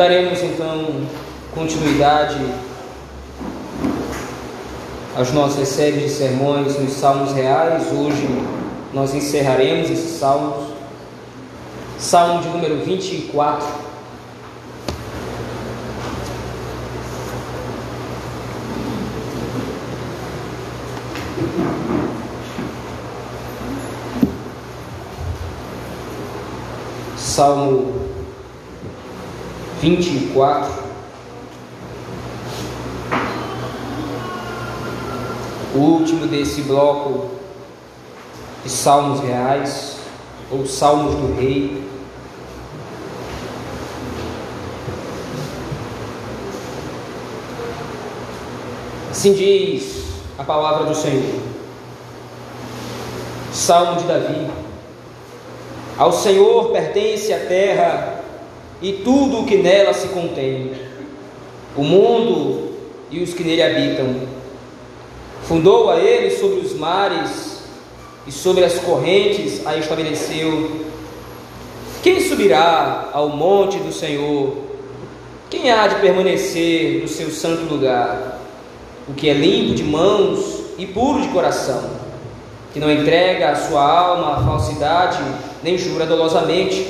Daremos 0.00 0.42
então 0.42 1.06
continuidade 1.54 2.38
às 5.14 5.30
nossas 5.30 5.68
séries 5.68 6.04
de 6.04 6.08
sermões 6.08 6.78
nos 6.80 6.94
Salmos 6.94 7.34
Reais. 7.34 7.86
Hoje 7.92 8.26
nós 8.94 9.14
encerraremos 9.14 9.90
esses 9.90 10.18
salmos. 10.18 10.68
Salmo 11.98 12.40
de 12.40 12.48
número 12.48 12.82
24. 12.82 13.68
Salmo 27.18 27.99
24. 29.80 30.90
O 35.74 35.78
último 35.78 36.26
desse 36.26 36.62
bloco 36.62 37.30
de 38.62 38.68
salmos 38.70 39.20
reais, 39.20 39.96
ou 40.50 40.66
salmos 40.66 41.14
do 41.14 41.34
rei. 41.34 41.88
Assim 49.10 49.32
diz 49.32 50.04
a 50.38 50.44
palavra 50.44 50.86
do 50.86 50.94
Senhor. 50.94 51.40
Salmo 53.52 54.00
de 54.00 54.06
Davi. 54.06 54.50
Ao 55.96 56.12
Senhor 56.12 56.70
pertence 56.70 57.32
a 57.32 57.38
terra 57.38 58.19
e 58.82 58.92
tudo 58.92 59.40
o 59.40 59.44
que 59.44 59.56
nela 59.56 59.92
se 59.92 60.08
contém, 60.08 60.72
o 61.76 61.82
mundo 61.82 62.70
e 63.10 63.22
os 63.22 63.34
que 63.34 63.44
nele 63.44 63.62
habitam. 63.62 64.28
Fundou 65.42 65.90
a 65.90 65.98
ele 65.98 66.30
sobre 66.30 66.60
os 66.60 66.74
mares 66.74 67.62
e 68.26 68.32
sobre 68.32 68.64
as 68.64 68.78
correntes 68.78 69.66
a 69.66 69.76
estabeleceu. 69.76 70.86
Quem 72.02 72.20
subirá 72.20 73.10
ao 73.12 73.28
monte 73.28 73.78
do 73.78 73.92
Senhor? 73.92 74.56
Quem 75.50 75.70
há 75.70 75.86
de 75.86 75.96
permanecer 75.96 77.02
no 77.02 77.08
seu 77.08 77.30
santo 77.30 77.62
lugar? 77.64 78.40
O 79.08 79.12
que 79.12 79.28
é 79.28 79.34
limpo 79.34 79.74
de 79.74 79.82
mãos 79.82 80.60
e 80.78 80.86
puro 80.86 81.20
de 81.20 81.28
coração, 81.28 81.90
que 82.72 82.78
não 82.78 82.90
entrega 82.90 83.50
a 83.50 83.56
sua 83.56 83.82
alma 83.82 84.36
à 84.36 84.44
falsidade, 84.44 85.18
nem 85.62 85.76
jura 85.76 86.06
dolosamente 86.06 86.86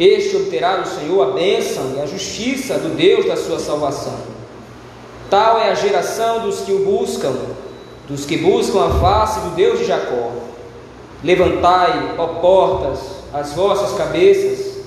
este 0.00 0.34
obterá 0.34 0.78
do 0.78 0.88
Senhor 0.88 1.22
a 1.22 1.32
bênção 1.32 1.92
e 1.94 2.00
a 2.00 2.06
justiça 2.06 2.78
do 2.78 2.96
Deus 2.96 3.26
da 3.26 3.36
sua 3.36 3.58
salvação. 3.58 4.18
Tal 5.28 5.58
é 5.58 5.68
a 5.68 5.74
geração 5.74 6.40
dos 6.40 6.60
que 6.60 6.72
o 6.72 6.86
buscam, 6.86 7.34
dos 8.08 8.24
que 8.24 8.38
buscam 8.38 8.86
a 8.86 8.98
face 8.98 9.40
do 9.40 9.50
Deus 9.50 9.78
de 9.78 9.84
Jacó. 9.84 10.30
Levantai, 11.22 12.14
ó 12.16 12.26
portas, 12.26 12.98
as 13.30 13.52
vossas 13.52 13.96
cabeças, 13.98 14.78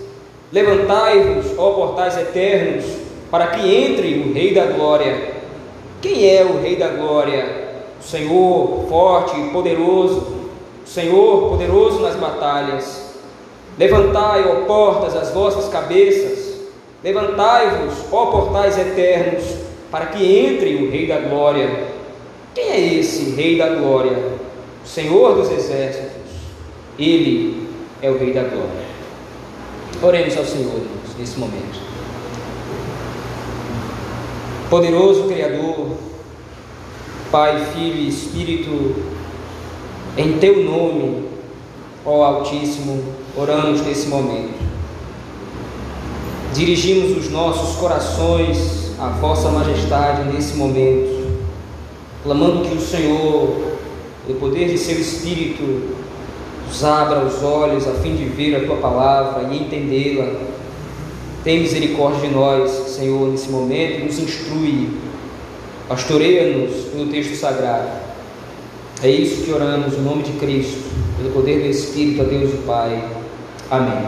levantai-vos, 0.51 1.45
ó 1.59 1.73
portais 1.73 2.17
eternos, 2.17 2.83
para 3.29 3.47
que 3.47 3.71
entre 3.71 4.17
o 4.17 4.33
Rei 4.33 4.51
da 4.51 4.65
Glória. 4.65 5.35
Quem 6.01 6.27
é 6.27 6.43
o 6.43 6.59
Rei 6.59 6.75
da 6.75 6.87
Glória? 6.87 7.83
O 7.99 8.03
Senhor 8.03 8.85
forte 8.89 9.39
e 9.39 9.49
poderoso, 9.51 10.25
o 10.83 10.89
Senhor 10.89 11.49
poderoso 11.49 11.99
nas 11.99 12.15
batalhas. 12.15 13.02
Levantai, 13.77 14.45
ó 14.47 14.65
portas, 14.65 15.15
as 15.15 15.31
vossas 15.31 15.67
cabeças, 15.69 16.59
levantai-vos, 17.03 17.93
ó 18.11 18.27
portais 18.27 18.77
eternos, 18.77 19.43
para 19.89 20.07
que 20.07 20.23
entre 20.23 20.75
o 20.75 20.91
Rei 20.91 21.07
da 21.07 21.17
Glória. 21.19 21.87
Quem 22.53 22.69
é 22.69 22.93
esse 22.95 23.31
Rei 23.31 23.57
da 23.57 23.69
Glória? 23.69 24.17
O 24.83 24.87
Senhor 24.87 25.35
dos 25.35 25.51
Exércitos. 25.51 26.11
Ele 26.99 27.67
é 28.01 28.09
o 28.11 28.17
Rei 28.17 28.33
da 28.33 28.43
Glória. 28.43 28.83
Oremos 30.01 30.37
ao 30.37 30.45
Senhor 30.45 30.81
nesse 31.17 31.39
momento. 31.39 31.79
Poderoso 34.69 35.23
Criador, 35.27 35.97
Pai, 37.31 37.65
Filho 37.73 37.97
e 37.97 38.09
Espírito, 38.09 38.95
em 40.17 40.37
Teu 40.37 40.63
nome, 40.63 41.32
ó 42.05 42.23
Altíssimo, 42.23 43.03
oramos 43.35 43.81
nesse 43.81 44.07
momento. 44.07 44.61
Dirigimos 46.53 47.17
os 47.17 47.31
nossos 47.31 47.77
corações 47.77 48.91
à 48.99 49.07
Vossa 49.09 49.49
Majestade 49.49 50.31
nesse 50.31 50.55
momento, 50.55 51.39
clamando 52.23 52.67
que 52.67 52.75
o 52.75 52.81
Senhor, 52.81 53.73
pelo 54.27 54.39
poder 54.39 54.69
de 54.69 54.77
Seu 54.77 54.99
Espírito, 54.99 55.95
nos 56.67 56.83
abra 56.83 57.25
os 57.25 57.41
olhos 57.41 57.87
a 57.87 57.93
fim 57.93 58.15
de 58.15 58.25
ver 58.25 58.55
a 58.55 58.65
Tua 58.65 58.77
palavra 58.77 59.51
e 59.51 59.63
entendê-la. 59.63 60.33
Tem 61.43 61.59
misericórdia 61.59 62.27
de 62.27 62.33
nós, 62.33 62.71
Senhor, 62.71 63.29
nesse 63.29 63.49
momento, 63.49 64.05
nos 64.05 64.19
instrui. 64.19 64.89
Pastoreia-nos 65.87 66.85
pelo 66.85 67.07
texto 67.07 67.35
sagrado. 67.35 67.89
É 69.01 69.09
isso 69.09 69.43
que 69.43 69.51
oramos, 69.51 69.93
em 69.93 70.01
nome 70.01 70.23
de 70.23 70.31
Cristo, 70.33 70.82
pelo 71.17 71.31
poder 71.31 71.61
do 71.61 71.67
Espírito, 71.67 72.21
a 72.21 72.25
Deus 72.25 72.53
o 72.53 72.57
Pai. 72.57 73.03
Amém. 73.69 74.07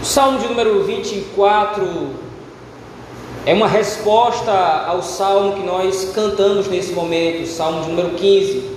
O 0.00 0.04
Salmo 0.04 0.38
de 0.38 0.48
número 0.48 0.82
24 0.84 2.10
é 3.46 3.54
uma 3.54 3.66
resposta 3.66 4.52
ao 4.52 5.02
salmo 5.02 5.54
que 5.54 5.62
nós 5.62 6.10
cantamos 6.14 6.68
nesse 6.68 6.92
momento, 6.92 7.42
o 7.42 7.46
Salmo 7.46 7.82
de 7.82 7.88
número 7.90 8.10
15. 8.10 8.70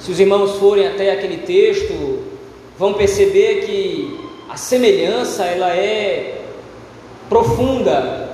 Se 0.00 0.12
os 0.12 0.20
irmãos 0.20 0.56
forem 0.56 0.86
até 0.86 1.12
aquele 1.12 1.38
texto, 1.38 2.22
vão 2.78 2.94
perceber 2.94 3.66
que 3.66 4.20
a 4.48 4.56
semelhança 4.56 5.44
ela 5.44 5.70
é 5.70 6.42
profunda. 7.28 8.28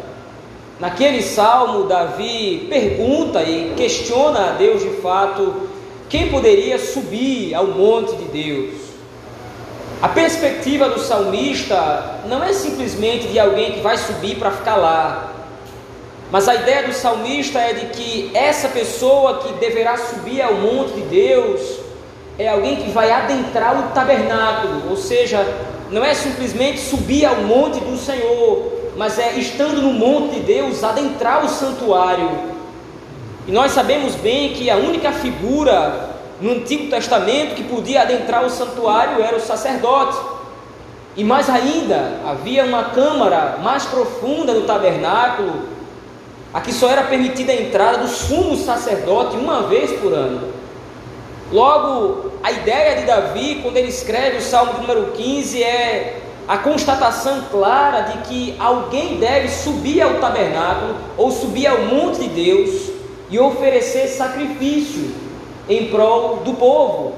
Naquele 0.78 1.22
salmo, 1.22 1.84
Davi 1.84 2.66
pergunta 2.68 3.42
e 3.42 3.72
questiona 3.74 4.50
a 4.50 4.52
Deus 4.52 4.82
de 4.82 4.90
fato 5.00 5.73
quem 6.14 6.28
poderia 6.28 6.78
subir 6.78 7.52
ao 7.56 7.66
monte 7.66 8.14
de 8.14 8.26
Deus. 8.26 8.74
A 10.00 10.08
perspectiva 10.08 10.88
do 10.88 11.00
salmista 11.00 12.20
não 12.28 12.40
é 12.40 12.52
simplesmente 12.52 13.26
de 13.26 13.40
alguém 13.40 13.72
que 13.72 13.80
vai 13.80 13.98
subir 13.98 14.36
para 14.36 14.52
ficar 14.52 14.76
lá, 14.76 15.32
mas 16.30 16.46
a 16.46 16.54
ideia 16.54 16.84
do 16.84 16.92
salmista 16.92 17.58
é 17.58 17.72
de 17.72 17.86
que 17.86 18.30
essa 18.32 18.68
pessoa 18.68 19.38
que 19.38 19.54
deverá 19.54 19.96
subir 19.96 20.40
ao 20.40 20.54
monte 20.54 20.92
de 20.92 21.00
Deus 21.00 21.60
é 22.38 22.46
alguém 22.46 22.76
que 22.76 22.92
vai 22.92 23.10
adentrar 23.10 23.76
o 23.76 23.92
tabernáculo, 23.92 24.90
ou 24.90 24.96
seja, 24.96 25.44
não 25.90 26.04
é 26.04 26.14
simplesmente 26.14 26.78
subir 26.78 27.26
ao 27.26 27.38
monte 27.38 27.80
do 27.80 27.96
Senhor, 27.96 28.72
mas 28.96 29.18
é 29.18 29.32
estando 29.32 29.82
no 29.82 29.92
monte 29.92 30.36
de 30.36 30.40
Deus, 30.42 30.84
adentrar 30.84 31.44
o 31.44 31.48
santuário. 31.48 32.53
E 33.46 33.52
nós 33.52 33.72
sabemos 33.72 34.14
bem 34.14 34.54
que 34.54 34.70
a 34.70 34.76
única 34.76 35.12
figura 35.12 36.14
no 36.40 36.52
Antigo 36.52 36.88
Testamento 36.88 37.54
que 37.54 37.62
podia 37.64 38.00
adentrar 38.00 38.42
o 38.44 38.48
santuário 38.48 39.22
era 39.22 39.36
o 39.36 39.40
sacerdote. 39.40 40.16
E 41.14 41.22
mais 41.22 41.48
ainda, 41.50 42.20
havia 42.26 42.64
uma 42.64 42.84
câmara 42.84 43.58
mais 43.62 43.84
profunda 43.84 44.54
no 44.54 44.62
tabernáculo, 44.62 45.68
a 46.54 46.60
que 46.60 46.72
só 46.72 46.88
era 46.88 47.02
permitida 47.04 47.52
a 47.52 47.56
entrada 47.56 47.98
do 47.98 48.08
sumo 48.08 48.56
sacerdote 48.56 49.36
uma 49.36 49.64
vez 49.64 49.92
por 50.00 50.12
ano. 50.14 50.48
Logo, 51.52 52.32
a 52.42 52.50
ideia 52.50 52.96
de 52.96 53.06
Davi, 53.06 53.60
quando 53.62 53.76
ele 53.76 53.88
escreve 53.88 54.38
o 54.38 54.42
Salmo 54.42 54.80
número 54.80 55.12
15, 55.12 55.62
é 55.62 56.20
a 56.48 56.56
constatação 56.58 57.42
clara 57.50 58.00
de 58.00 58.18
que 58.28 58.56
alguém 58.58 59.18
deve 59.18 59.48
subir 59.48 60.00
ao 60.00 60.14
tabernáculo 60.14 60.96
ou 61.16 61.30
subir 61.30 61.66
ao 61.66 61.82
monte 61.82 62.20
de 62.20 62.28
Deus 62.28 62.93
e 63.30 63.38
oferecer 63.38 64.08
sacrifício 64.08 65.14
em 65.68 65.88
prol 65.88 66.36
do 66.38 66.54
povo, 66.54 67.14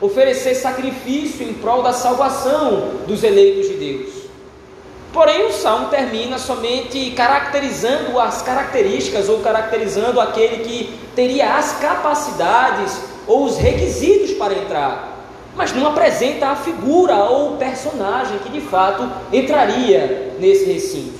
oferecer 0.00 0.54
sacrifício 0.54 1.46
em 1.48 1.54
prol 1.54 1.82
da 1.82 1.92
salvação 1.92 2.92
dos 3.06 3.22
eleitos 3.24 3.68
de 3.68 3.74
Deus. 3.74 4.18
Porém, 5.12 5.46
o 5.46 5.52
salmo 5.52 5.88
termina 5.88 6.38
somente 6.38 7.10
caracterizando 7.12 8.20
as 8.20 8.42
características 8.42 9.28
ou 9.28 9.40
caracterizando 9.40 10.20
aquele 10.20 10.62
que 10.62 10.98
teria 11.14 11.56
as 11.56 11.72
capacidades 11.78 13.00
ou 13.26 13.44
os 13.44 13.56
requisitos 13.56 14.32
para 14.32 14.54
entrar, 14.54 15.16
mas 15.56 15.72
não 15.72 15.86
apresenta 15.86 16.48
a 16.48 16.56
figura 16.56 17.16
ou 17.24 17.54
o 17.54 17.56
personagem 17.56 18.38
que 18.38 18.50
de 18.50 18.60
fato 18.60 19.10
entraria 19.32 20.34
nesse 20.38 20.66
recinto. 20.70 21.18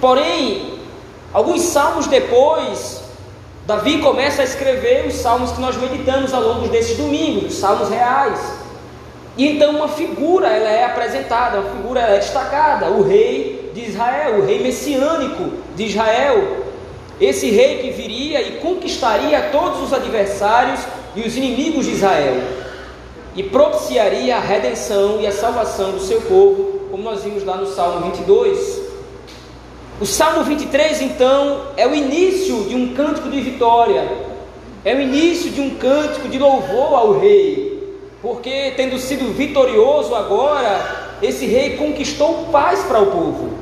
Porém, 0.00 0.78
alguns 1.32 1.62
salmos 1.62 2.06
depois, 2.06 3.02
Davi 3.66 3.98
começa 3.98 4.42
a 4.42 4.44
escrever 4.44 5.08
os 5.08 5.14
salmos 5.14 5.50
que 5.50 5.60
nós 5.60 5.76
meditamos 5.76 6.32
ao 6.32 6.40
longo 6.40 6.68
desses 6.68 6.96
domingos, 6.96 7.52
os 7.52 7.58
salmos 7.58 7.88
reais. 7.88 8.38
E 9.36 9.44
então 9.44 9.74
uma 9.74 9.88
figura 9.88 10.46
ela 10.46 10.70
é 10.70 10.84
apresentada, 10.84 11.58
uma 11.58 11.70
figura 11.70 12.00
é 12.00 12.18
destacada, 12.18 12.86
o 12.86 13.02
rei 13.02 13.72
de 13.74 13.84
Israel, 13.86 14.36
o 14.38 14.46
rei 14.46 14.62
messiânico 14.62 15.50
de 15.74 15.86
Israel. 15.86 16.64
Esse 17.20 17.50
rei 17.50 17.78
que 17.78 17.90
viria 17.90 18.40
e 18.40 18.60
conquistaria 18.60 19.48
todos 19.50 19.82
os 19.82 19.92
adversários 19.92 20.80
e 21.16 21.22
os 21.22 21.36
inimigos 21.36 21.86
de 21.86 21.92
Israel. 21.92 22.40
E 23.34 23.42
propiciaria 23.42 24.36
a 24.36 24.40
redenção 24.40 25.20
e 25.20 25.26
a 25.26 25.32
salvação 25.32 25.90
do 25.90 26.00
seu 26.00 26.20
povo, 26.20 26.86
como 26.88 27.02
nós 27.02 27.24
vimos 27.24 27.44
lá 27.44 27.56
no 27.56 27.66
Salmo 27.66 28.12
22. 28.12 28.75
O 29.98 30.04
Salmo 30.04 30.44
23, 30.44 31.00
então, 31.00 31.68
é 31.74 31.86
o 31.86 31.94
início 31.94 32.64
de 32.64 32.74
um 32.74 32.92
cântico 32.92 33.30
de 33.30 33.40
vitória, 33.40 34.06
é 34.84 34.94
o 34.94 35.00
início 35.00 35.50
de 35.50 35.58
um 35.62 35.70
cântico 35.70 36.28
de 36.28 36.38
louvor 36.38 36.92
ao 36.92 37.18
rei. 37.18 37.96
Porque 38.20 38.74
tendo 38.76 38.98
sido 38.98 39.32
vitorioso 39.32 40.14
agora, 40.14 41.16
esse 41.22 41.46
rei 41.46 41.78
conquistou 41.78 42.48
paz 42.52 42.82
para 42.82 43.00
o 43.00 43.06
povo. 43.06 43.54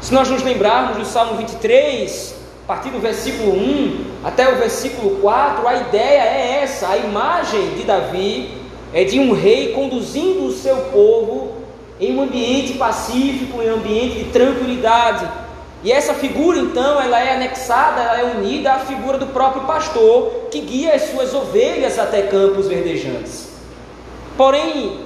Se 0.00 0.14
nós 0.14 0.30
nos 0.30 0.42
lembrarmos 0.42 0.96
do 0.96 1.04
Salmo 1.04 1.36
23, 1.36 2.34
a 2.64 2.66
partir 2.66 2.88
do 2.88 2.98
versículo 2.98 3.52
1 3.52 4.04
até 4.24 4.50
o 4.50 4.56
versículo 4.56 5.16
4, 5.16 5.68
a 5.68 5.76
ideia 5.76 6.22
é 6.22 6.60
essa: 6.62 6.88
a 6.88 6.96
imagem 6.96 7.74
de 7.74 7.82
Davi 7.82 8.56
é 8.94 9.04
de 9.04 9.20
um 9.20 9.34
rei 9.34 9.74
conduzindo 9.74 10.46
o 10.46 10.52
seu 10.52 10.76
povo 10.84 11.47
em 12.00 12.16
um 12.16 12.22
ambiente 12.22 12.74
pacífico, 12.74 13.62
em 13.62 13.70
um 13.70 13.74
ambiente 13.74 14.24
de 14.24 14.24
tranquilidade. 14.30 15.28
E 15.82 15.92
essa 15.92 16.14
figura, 16.14 16.58
então, 16.58 17.00
ela 17.00 17.20
é 17.20 17.34
anexada, 17.34 18.00
ela 18.02 18.20
é 18.20 18.36
unida 18.36 18.72
à 18.72 18.78
figura 18.80 19.16
do 19.16 19.26
próprio 19.28 19.62
pastor 19.62 20.48
que 20.50 20.60
guia 20.60 20.94
as 20.94 21.10
suas 21.10 21.34
ovelhas 21.34 21.98
até 21.98 22.22
campos 22.22 22.66
verdejantes. 22.66 23.48
Porém, 24.36 25.00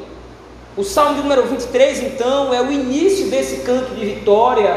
o 0.76 0.82
Salmo 0.82 1.22
número 1.22 1.42
23, 1.44 2.02
então, 2.02 2.54
é 2.54 2.62
o 2.62 2.72
início 2.72 3.28
desse 3.28 3.58
canto 3.58 3.94
de 3.94 4.04
vitória, 4.04 4.74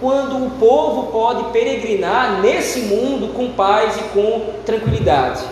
quando 0.00 0.36
o 0.46 0.50
povo 0.58 1.10
pode 1.10 1.50
peregrinar 1.52 2.40
nesse 2.40 2.80
mundo 2.80 3.32
com 3.34 3.50
paz 3.52 3.96
e 3.96 4.02
com 4.12 4.54
tranquilidade. 4.64 5.42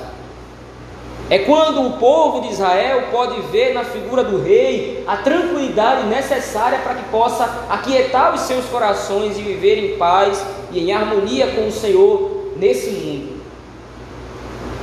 É 1.30 1.38
quando 1.38 1.86
o 1.86 1.92
povo 1.98 2.40
de 2.42 2.52
Israel 2.52 3.04
pode 3.10 3.40
ver 3.42 3.72
na 3.72 3.84
figura 3.84 4.22
do 4.22 4.42
rei 4.42 5.02
a 5.06 5.16
tranquilidade 5.18 6.06
necessária 6.06 6.80
para 6.80 6.94
que 6.94 7.04
possa 7.10 7.64
aquietar 7.70 8.34
os 8.34 8.42
seus 8.42 8.66
corações 8.66 9.38
e 9.38 9.42
viver 9.42 9.78
em 9.78 9.96
paz 9.96 10.44
e 10.70 10.80
em 10.80 10.92
harmonia 10.92 11.46
com 11.52 11.68
o 11.68 11.72
Senhor 11.72 12.52
nesse 12.56 12.90
mundo. 12.90 13.42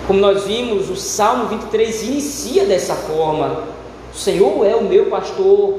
Como 0.07 0.19
nós 0.19 0.45
vimos, 0.45 0.89
o 0.89 0.95
Salmo 0.95 1.45
23 1.49 2.03
inicia 2.03 2.65
dessa 2.65 2.95
forma: 2.95 3.65
O 4.11 4.17
Senhor 4.17 4.65
é 4.65 4.75
o 4.75 4.83
meu 4.83 5.05
pastor, 5.05 5.77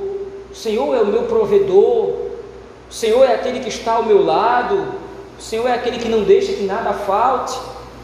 o 0.50 0.54
Senhor 0.54 0.94
é 0.94 1.00
o 1.00 1.06
meu 1.06 1.22
provedor, 1.22 2.10
o 2.88 2.92
Senhor 2.92 3.24
é 3.24 3.34
aquele 3.34 3.58
que 3.58 3.68
está 3.68 3.94
ao 3.94 4.04
meu 4.04 4.24
lado, 4.24 4.84
o 5.36 5.42
Senhor 5.42 5.66
é 5.66 5.74
aquele 5.74 5.98
que 5.98 6.08
não 6.08 6.22
deixa 6.22 6.52
que 6.52 6.62
nada 6.62 6.92
falte, 6.92 7.58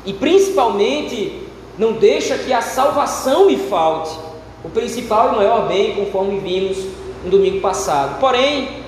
e 0.04 0.12
principalmente 0.12 1.45
não 1.78 1.92
deixa 1.92 2.38
que 2.38 2.52
a 2.52 2.62
salvação 2.62 3.46
me 3.46 3.56
falte. 3.56 4.16
O 4.64 4.68
principal 4.68 5.32
e 5.32 5.36
maior 5.36 5.68
bem, 5.68 5.94
conforme 5.94 6.40
vimos 6.40 6.78
no 7.24 7.30
domingo 7.30 7.60
passado. 7.60 8.18
Porém, 8.18 8.84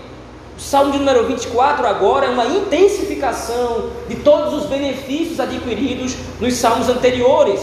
o 0.57 0.61
Salmo 0.61 0.91
de 0.93 0.99
número 0.99 1.27
24 1.27 1.87
agora 1.87 2.27
é 2.27 2.31
uma 2.31 2.47
intensificação 2.47 3.91
de 4.09 4.17
todos 4.17 4.55
os 4.55 4.67
benefícios 4.67 5.39
adquiridos 5.39 6.17
nos 6.41 6.55
salmos 6.55 6.89
anteriores, 6.89 7.61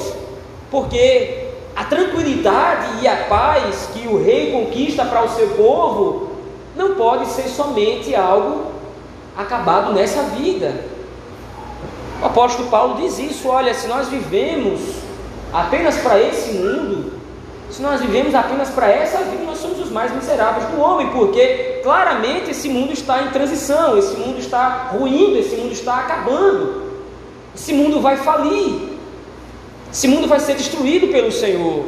porque 0.72 1.50
a 1.76 1.84
tranquilidade 1.84 3.04
e 3.04 3.08
a 3.08 3.26
paz 3.26 3.90
que 3.94 4.08
o 4.08 4.24
rei 4.24 4.52
conquista 4.52 5.04
para 5.04 5.26
o 5.26 5.30
seu 5.30 5.50
povo 5.50 6.30
não 6.76 6.96
pode 6.96 7.28
ser 7.28 7.50
somente 7.50 8.16
algo 8.16 8.72
acabado 9.36 9.92
nessa 9.92 10.24
vida. 10.24 10.86
O 12.22 12.26
apóstolo 12.26 12.70
Paulo 12.70 12.96
diz 13.02 13.20
isso: 13.20 13.50
olha, 13.50 13.74
se 13.74 13.88
nós 13.88 14.08
vivemos 14.08 14.80
apenas 15.56 15.98
para 15.98 16.22
esse 16.22 16.52
mundo, 16.54 17.14
se 17.70 17.82
nós 17.82 18.02
vivemos 18.02 18.36
apenas 18.36 18.70
para 18.70 18.90
essa 18.90 19.20
vida, 19.20 19.44
nós 19.46 19.58
somos 19.58 19.80
os 19.80 19.90
mais 19.90 20.14
miseráveis 20.14 20.66
do 20.70 20.80
homem, 20.80 21.10
porque 21.10 21.80
claramente 21.84 22.52
esse 22.52 22.70
mundo 22.70 22.94
está 22.94 23.24
em 23.24 23.30
transição, 23.30 23.98
esse 23.98 24.16
mundo 24.16 24.40
está 24.40 24.90
ruindo, 24.92 25.38
esse 25.38 25.56
mundo 25.56 25.72
está 25.72 26.00
acabando, 26.00 26.84
esse 27.56 27.74
mundo 27.74 28.02
vai 28.02 28.18
falir, 28.18 28.98
esse 29.92 30.08
mundo 30.08 30.28
vai 30.28 30.40
ser 30.40 30.56
destruído 30.56 31.08
pelo 31.08 31.32
Senhor, 31.32 31.86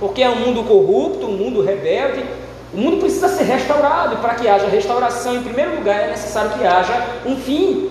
porque 0.00 0.22
é 0.22 0.28
um 0.28 0.36
mundo 0.36 0.64
corrupto, 0.64 1.26
um 1.26 1.36
mundo 1.36 1.62
rebelde. 1.62 2.24
O 2.72 2.76
mundo 2.76 2.96
precisa 2.98 3.28
ser 3.28 3.44
restaurado, 3.44 4.14
e 4.14 4.16
para 4.16 4.34
que 4.34 4.48
haja 4.48 4.66
restauração, 4.66 5.36
em 5.36 5.42
primeiro 5.44 5.76
lugar, 5.76 6.00
é 6.00 6.10
necessário 6.10 6.50
que 6.58 6.66
haja 6.66 7.06
um 7.24 7.36
fim. 7.36 7.88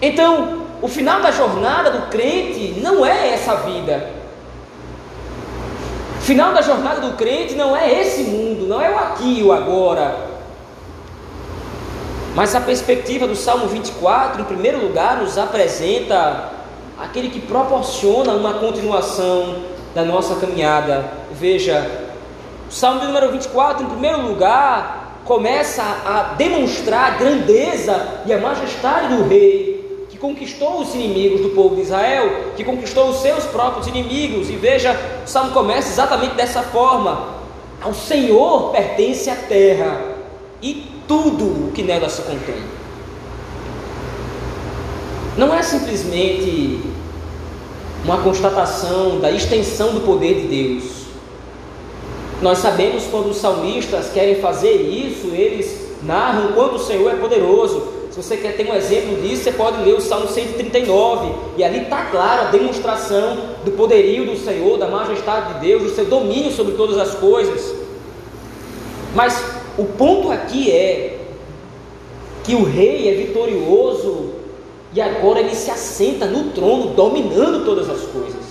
Então, 0.00 0.62
o 0.80 0.86
final 0.86 1.20
da 1.20 1.32
jornada 1.32 1.90
do 1.90 2.08
crente 2.08 2.80
não 2.80 3.04
é 3.04 3.34
essa 3.34 3.56
vida, 3.56 4.21
final 6.32 6.54
da 6.54 6.62
jornada 6.62 7.02
do 7.02 7.14
crente 7.14 7.54
não 7.54 7.76
é 7.76 8.00
esse 8.00 8.22
mundo, 8.22 8.66
não 8.66 8.80
é 8.80 8.90
o 8.90 8.96
aqui 8.96 9.40
e 9.40 9.42
o 9.42 9.52
agora. 9.52 10.16
Mas 12.34 12.54
a 12.54 12.60
perspectiva 12.62 13.26
do 13.26 13.36
Salmo 13.36 13.66
24, 13.66 14.40
em 14.40 14.44
primeiro 14.44 14.80
lugar, 14.80 15.18
nos 15.18 15.36
apresenta 15.36 16.48
aquele 16.98 17.28
que 17.28 17.38
proporciona 17.38 18.32
uma 18.32 18.54
continuação 18.54 19.56
da 19.94 20.06
nossa 20.06 20.36
caminhada. 20.36 21.04
Veja, 21.32 21.86
o 22.66 22.72
Salmo 22.72 23.04
número 23.04 23.30
24, 23.30 23.84
em 23.84 23.90
primeiro 23.90 24.22
lugar, 24.22 25.18
começa 25.26 25.82
a 25.82 26.34
demonstrar 26.38 27.12
a 27.12 27.16
grandeza 27.16 28.22
e 28.24 28.32
a 28.32 28.38
majestade 28.38 29.14
do 29.14 29.28
rei 29.28 29.71
conquistou 30.22 30.80
os 30.80 30.94
inimigos 30.94 31.40
do 31.40 31.48
povo 31.50 31.74
de 31.74 31.82
Israel, 31.82 32.52
que 32.56 32.62
conquistou 32.62 33.08
os 33.08 33.16
seus 33.16 33.44
próprios 33.46 33.88
inimigos. 33.88 34.48
E 34.48 34.52
veja, 34.52 34.96
o 35.26 35.28
salmo 35.28 35.50
começa 35.50 35.88
exatamente 35.88 36.36
dessa 36.36 36.62
forma: 36.62 37.26
Ao 37.82 37.92
Senhor 37.92 38.70
pertence 38.70 39.28
a 39.28 39.34
terra 39.34 40.00
e 40.62 40.86
tudo 41.08 41.44
o 41.44 41.72
que 41.74 41.82
nela 41.82 42.08
se 42.08 42.22
contém. 42.22 42.62
Não 45.36 45.52
é 45.52 45.60
simplesmente 45.60 46.80
uma 48.04 48.18
constatação 48.18 49.18
da 49.18 49.30
extensão 49.30 49.92
do 49.92 50.02
poder 50.02 50.42
de 50.42 50.46
Deus. 50.46 51.02
Nós 52.40 52.58
sabemos 52.58 53.04
quando 53.10 53.30
os 53.30 53.38
salmistas 53.38 54.10
querem 54.12 54.36
fazer 54.36 54.74
isso, 54.74 55.28
eles 55.28 55.96
narram 56.02 56.52
quando 56.52 56.74
o 56.74 56.78
Senhor 56.78 57.10
é 57.10 57.16
poderoso, 57.16 58.01
se 58.12 58.22
você 58.22 58.36
quer 58.36 58.54
ter 58.58 58.70
um 58.70 58.74
exemplo 58.74 59.22
disso, 59.22 59.44
você 59.44 59.52
pode 59.52 59.82
ler 59.82 59.94
o 59.94 60.00
Salmo 60.00 60.28
139, 60.28 61.32
e 61.56 61.64
ali 61.64 61.84
está 61.84 62.04
clara 62.10 62.42
a 62.42 62.50
demonstração 62.50 63.38
do 63.64 63.70
poderio 63.70 64.26
do 64.26 64.36
Senhor, 64.36 64.76
da 64.76 64.86
majestade 64.86 65.54
de 65.54 65.60
Deus, 65.60 65.82
do 65.84 65.88
seu 65.88 66.04
domínio 66.04 66.52
sobre 66.52 66.74
todas 66.74 66.98
as 66.98 67.14
coisas. 67.14 67.74
Mas 69.14 69.42
o 69.78 69.84
ponto 69.84 70.30
aqui 70.30 70.70
é 70.70 71.20
que 72.44 72.54
o 72.54 72.64
rei 72.64 73.08
é 73.08 73.14
vitorioso 73.14 74.32
e 74.92 75.00
agora 75.00 75.40
ele 75.40 75.54
se 75.54 75.70
assenta 75.70 76.26
no 76.26 76.50
trono, 76.50 76.88
dominando 76.88 77.64
todas 77.64 77.88
as 77.88 78.02
coisas. 78.02 78.42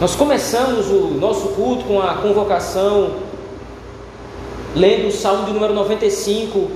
Nós 0.00 0.16
começamos 0.16 0.86
o 0.86 1.18
nosso 1.20 1.48
culto 1.48 1.84
com 1.84 2.00
a 2.00 2.14
convocação 2.14 3.33
lendo 4.74 5.08
o 5.08 5.12
Salmo 5.12 5.46
de 5.46 5.52
número 5.52 5.72
95. 5.74 6.70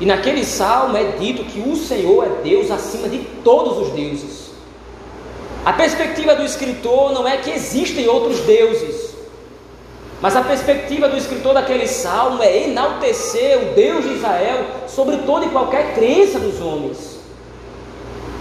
E 0.00 0.06
naquele 0.06 0.44
salmo 0.44 0.96
é 0.96 1.12
dito 1.18 1.44
que 1.44 1.60
o 1.60 1.76
Senhor 1.76 2.24
é 2.24 2.42
Deus 2.42 2.70
acima 2.70 3.08
de 3.08 3.18
todos 3.44 3.78
os 3.78 3.94
deuses. 3.94 4.50
A 5.64 5.72
perspectiva 5.72 6.34
do 6.34 6.44
escritor 6.44 7.12
não 7.12 7.26
é 7.26 7.38
que 7.38 7.50
existem 7.50 8.08
outros 8.08 8.40
deuses, 8.40 9.14
mas 10.20 10.36
a 10.36 10.42
perspectiva 10.42 11.08
do 11.08 11.16
escritor 11.16 11.54
daquele 11.54 11.86
salmo 11.86 12.42
é 12.42 12.64
enaltecer 12.64 13.58
o 13.58 13.74
Deus 13.74 14.04
de 14.04 14.14
Israel 14.14 14.66
sobre 14.88 15.18
toda 15.18 15.46
e 15.46 15.50
qualquer 15.50 15.94
crença 15.94 16.38
dos 16.38 16.60
homens. 16.60 17.14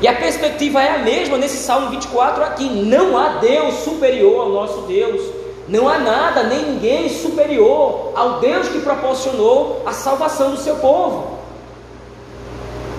E 0.02 0.08
a 0.08 0.14
perspectiva 0.14 0.82
é 0.82 0.96
a 0.96 0.98
mesma 0.98 1.38
nesse 1.38 1.58
Salmo 1.58 1.90
24 1.92 2.44
aqui: 2.44 2.66
não 2.66 3.18
há 3.18 3.38
Deus 3.38 3.76
superior 3.76 4.42
ao 4.42 4.50
nosso 4.50 4.82
Deus. 4.82 5.22
Não 5.68 5.88
há 5.88 5.98
nada 5.98 6.44
nem 6.44 6.74
ninguém 6.74 7.10
superior 7.10 8.12
ao 8.16 8.40
Deus 8.40 8.68
que 8.68 8.80
proporcionou 8.80 9.82
a 9.86 9.94
salvação 9.94 10.52
do 10.52 10.58
seu 10.58 10.76
povo. 10.78 11.40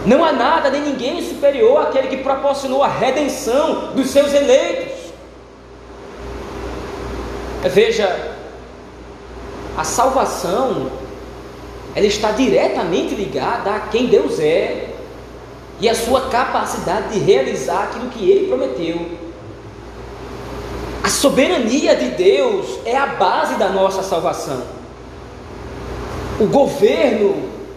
Não 0.06 0.24
há 0.24 0.32
nada 0.32 0.70
nem 0.70 0.82
ninguém 0.82 1.22
superior 1.22 1.82
àquele 1.82 2.08
que 2.08 2.18
proporcionou 2.18 2.82
a 2.82 2.88
redenção 2.88 3.92
dos 3.94 4.10
seus 4.10 4.32
eleitos. 4.32 5.12
Veja, 7.62 8.34
a 9.76 9.84
salvação 9.84 10.90
ela 11.94 12.06
está 12.06 12.32
diretamente 12.32 13.14
ligada 13.14 13.70
a 13.70 13.80
quem 13.80 14.06
Deus 14.06 14.38
é 14.38 14.90
e 15.80 15.88
a 15.88 15.94
sua 15.94 16.28
capacidade 16.28 17.14
de 17.14 17.18
realizar 17.20 17.84
aquilo 17.84 18.10
que 18.10 18.30
ele 18.30 18.48
prometeu. 18.48 19.23
A 21.04 21.10
soberania 21.10 21.94
de 21.94 22.12
Deus 22.12 22.78
é 22.86 22.96
a 22.96 23.04
base 23.04 23.56
da 23.56 23.68
nossa 23.68 24.02
salvação. 24.02 24.62
O 26.40 26.46
governo 26.46 27.36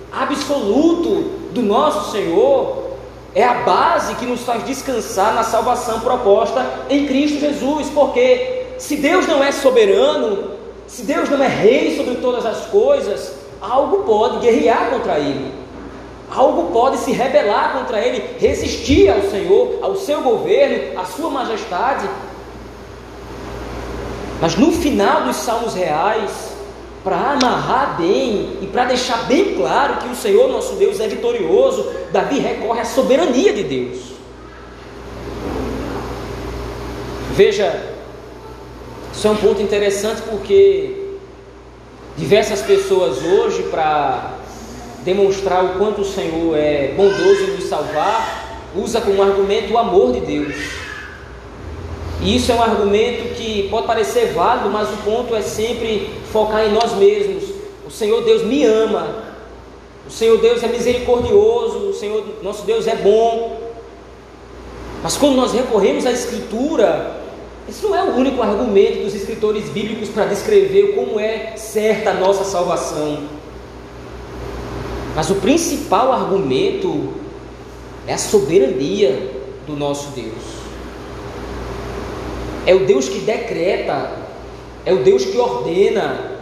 absoluto 0.09 1.51
do 1.51 1.61
nosso 1.61 2.13
Senhor 2.13 2.93
é 3.35 3.43
a 3.43 3.65
base 3.65 4.15
que 4.15 4.25
nos 4.25 4.43
faz 4.43 4.65
descansar 4.65 5.35
na 5.35 5.43
salvação 5.43 5.99
proposta 5.99 6.65
em 6.89 7.05
Cristo 7.05 7.41
Jesus, 7.41 7.89
porque 7.89 8.67
se 8.77 8.95
Deus 8.95 9.27
não 9.27 9.43
é 9.43 9.51
soberano, 9.51 10.51
se 10.87 11.01
Deus 11.01 11.29
não 11.29 11.43
é 11.43 11.47
rei 11.49 11.97
sobre 11.97 12.15
todas 12.15 12.45
as 12.45 12.67
coisas, 12.67 13.33
algo 13.59 14.03
pode 14.03 14.39
guerrear 14.39 14.89
contra 14.89 15.19
ele, 15.19 15.51
algo 16.33 16.71
pode 16.71 16.95
se 16.99 17.11
rebelar 17.11 17.77
contra 17.77 17.99
ele, 17.99 18.37
resistir 18.39 19.09
ao 19.09 19.23
Senhor, 19.23 19.79
ao 19.81 19.97
seu 19.97 20.21
governo, 20.21 20.97
à 20.97 21.03
sua 21.03 21.29
majestade. 21.29 22.07
Mas 24.39 24.55
no 24.55 24.71
final 24.71 25.23
dos 25.23 25.37
salmos 25.37 25.73
reais, 25.73 26.31
para 27.03 27.15
amarrar 27.15 27.97
bem 27.97 28.57
e 28.61 28.67
para 28.67 28.85
deixar 28.85 29.27
bem 29.27 29.55
claro 29.55 29.97
que 29.97 30.09
o 30.09 30.15
Senhor 30.15 30.49
nosso 30.49 30.75
Deus 30.75 30.99
é 30.99 31.07
vitorioso, 31.07 31.89
Davi 32.11 32.39
recorre 32.39 32.81
à 32.81 32.85
soberania 32.85 33.53
de 33.53 33.63
Deus. 33.63 33.99
Veja, 37.33 37.93
isso 39.13 39.27
é 39.27 39.31
um 39.31 39.37
ponto 39.37 39.61
interessante 39.61 40.21
porque 40.29 41.11
diversas 42.17 42.61
pessoas 42.61 43.23
hoje, 43.23 43.63
para 43.63 44.33
demonstrar 45.03 45.63
o 45.63 45.69
quanto 45.77 46.01
o 46.01 46.05
Senhor 46.05 46.57
é 46.57 46.93
bondoso 46.95 47.43
em 47.43 47.55
nos 47.55 47.65
salvar, 47.65 48.61
usa 48.75 48.99
como 48.99 49.23
argumento 49.23 49.73
o 49.73 49.77
amor 49.77 50.11
de 50.11 50.19
Deus. 50.19 50.55
E 52.21 52.35
isso 52.35 52.51
é 52.51 52.55
um 52.55 52.61
argumento 52.61 53.35
que 53.35 53.67
pode 53.69 53.85
parecer 53.85 54.33
válido, 54.33 54.69
mas 54.69 54.89
o 54.89 54.97
ponto 54.97 55.35
é 55.35 55.41
sempre 55.41 56.09
focar 56.31 56.65
em 56.65 56.73
nós 56.73 56.93
mesmos. 56.95 57.43
O 57.85 57.91
Senhor 57.91 58.23
Deus 58.23 58.43
me 58.43 58.63
ama. 58.65 59.23
O 60.07 60.11
Senhor 60.11 60.37
Deus 60.39 60.63
é 60.63 60.67
misericordioso, 60.67 61.89
o 61.89 61.93
Senhor 61.93 62.23
nosso 62.41 62.65
Deus 62.65 62.87
é 62.87 62.95
bom. 62.95 63.59
Mas 65.03 65.15
quando 65.15 65.35
nós 65.35 65.53
recorremos 65.53 66.05
à 66.05 66.11
Escritura, 66.11 67.21
esse 67.69 67.83
não 67.83 67.95
é 67.95 68.01
o 68.01 68.15
único 68.15 68.41
argumento 68.41 69.03
dos 69.03 69.13
escritores 69.13 69.69
bíblicos 69.69 70.09
para 70.09 70.25
descrever 70.25 70.95
como 70.95 71.19
é 71.19 71.55
certa 71.55 72.11
a 72.11 72.13
nossa 72.13 72.43
salvação. 72.43 73.19
Mas 75.15 75.29
o 75.29 75.35
principal 75.35 76.11
argumento 76.11 77.13
é 78.07 78.13
a 78.13 78.17
soberania 78.17 79.31
do 79.67 79.75
nosso 79.75 80.11
Deus 80.11 80.56
é 82.67 82.75
o 82.75 82.85
Deus 82.85 83.07
que 83.07 83.19
decreta, 83.19 84.11
é 84.85 84.93
o 84.93 84.97
Deus 84.97 85.23
que 85.23 85.37
ordena, 85.37 86.37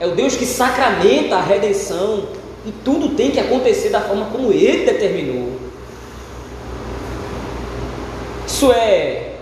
é 0.00 0.06
o 0.06 0.12
Deus 0.12 0.34
que 0.34 0.46
sacramenta 0.46 1.36
a 1.36 1.42
redenção, 1.42 2.24
e 2.66 2.72
tudo 2.82 3.10
tem 3.10 3.30
que 3.30 3.38
acontecer 3.38 3.90
da 3.90 4.00
forma 4.00 4.26
como 4.32 4.50
Ele 4.50 4.86
determinou. 4.86 5.52
Isso 8.46 8.72
é 8.72 9.34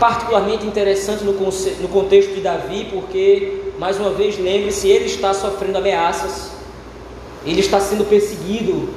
particularmente 0.00 0.66
interessante 0.66 1.22
no, 1.22 1.34
contexto 1.88 2.34
de 2.34 2.40
Davi, 2.40 2.88
porque, 2.92 3.62
mais 3.78 3.98
uma 3.98 4.10
vez, 4.10 4.36
lembre-se, 4.38 4.88
ele 4.88 5.06
está 5.06 5.32
sofrendo 5.32 5.78
ameaças, 5.78 6.50
ele 7.46 7.60
está 7.60 7.78
sendo 7.80 8.04
perseguido. 8.04 8.88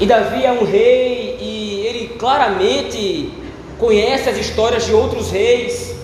E 0.00 0.06
Davi 0.06 0.44
é 0.44 0.52
um 0.52 0.64
rei 0.64 1.36
e 1.40 1.84
ele 1.84 2.08
claramente 2.16 3.47
conhece 3.78 4.28
as 4.28 4.36
histórias 4.36 4.84
de 4.84 4.92
outros 4.92 5.30
reis. 5.30 5.94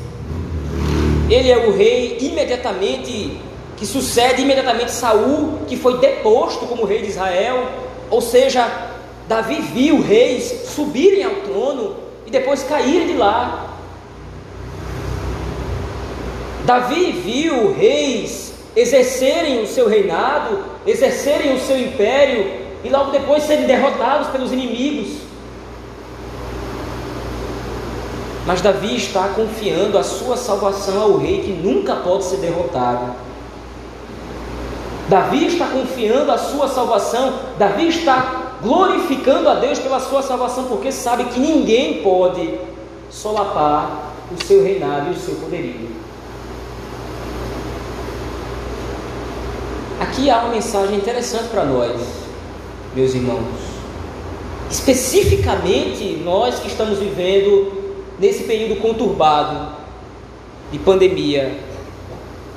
Ele 1.29 1.51
é 1.51 1.67
o 1.67 1.77
rei 1.77 2.19
imediatamente 2.21 3.41
que 3.77 3.87
sucede 3.87 4.43
imediatamente 4.43 4.93
Saul, 4.93 5.61
que 5.67 5.77
foi 5.77 5.99
deposto 5.99 6.67
como 6.67 6.85
rei 6.85 7.03
de 7.03 7.09
Israel. 7.09 7.67
Ou 8.11 8.21
seja, 8.21 8.67
Davi 9.29 9.61
viu 9.61 10.01
reis 10.01 10.69
subirem 10.75 11.25
ao 11.25 11.35
trono 11.37 11.97
e 12.27 12.31
depois 12.31 12.63
caírem 12.63 13.09
de 13.09 13.15
lá. 13.15 13.71
Davi 16.65 17.13
viu 17.13 17.75
reis 17.75 18.55
exercerem 18.77 19.63
o 19.63 19.67
seu 19.67 19.89
reinado, 19.89 20.65
exercerem 20.87 21.55
o 21.55 21.61
seu 21.61 21.79
império 21.79 22.51
e 22.83 22.89
logo 22.89 23.11
depois 23.11 23.43
serem 23.45 23.67
derrotados 23.67 24.29
pelos 24.29 24.53
inimigos. 24.53 25.24
Mas 28.47 28.61
Davi 28.61 28.97
está 28.97 29.29
confiando 29.29 29.97
a 29.97 30.03
sua 30.03 30.37
salvação 30.37 31.01
ao 31.01 31.17
rei 31.17 31.41
que 31.41 31.51
nunca 31.51 31.97
pode 31.97 32.25
ser 32.25 32.37
derrotado. 32.37 33.15
Davi 35.09 35.47
está 35.47 35.67
confiando 35.67 36.31
a 36.31 36.39
sua 36.39 36.69
salvação, 36.69 37.35
Davi 37.59 37.89
está 37.89 38.55
glorificando 38.63 39.49
a 39.49 39.55
Deus 39.55 39.79
pela 39.79 40.01
sua 40.01 40.23
salvação, 40.23 40.65
porque 40.65 40.91
sabe 40.91 41.25
que 41.25 41.39
ninguém 41.39 42.03
pode 42.03 42.59
solapar 43.11 44.13
o 44.33 44.45
seu 44.45 44.63
reinado 44.63 45.11
e 45.11 45.13
o 45.13 45.19
seu 45.19 45.35
poderio. 45.37 45.91
Aqui 50.01 50.31
há 50.31 50.39
uma 50.41 50.51
mensagem 50.51 50.97
interessante 50.97 51.49
para 51.49 51.65
nós, 51.65 52.01
meus 52.95 53.15
irmãos. 53.15 53.75
Especificamente 54.71 56.21
nós 56.25 56.59
que 56.59 56.69
estamos 56.69 56.99
vivendo 56.99 57.84
nesse 58.19 58.45
período 58.45 58.81
conturbado 58.81 59.75
de 60.71 60.79
pandemia, 60.79 61.59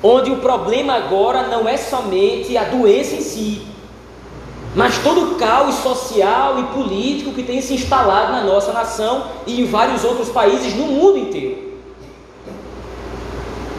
onde 0.01 0.31
o 0.31 0.37
problema 0.37 0.93
agora 0.93 1.43
não 1.47 1.67
é 1.67 1.77
somente 1.77 2.57
a 2.57 2.63
doença 2.63 3.15
em 3.15 3.21
si, 3.21 3.61
mas 4.75 4.97
todo 4.99 5.31
o 5.31 5.35
caos 5.35 5.75
social 5.75 6.59
e 6.59 6.63
político 6.65 7.33
que 7.33 7.43
tem 7.43 7.61
se 7.61 7.73
instalado 7.73 8.31
na 8.31 8.43
nossa 8.43 8.71
nação 8.71 9.25
e 9.47 9.61
em 9.61 9.65
vários 9.65 10.03
outros 10.03 10.29
países 10.29 10.75
no 10.75 10.85
mundo 10.85 11.17
inteiro. 11.17 11.67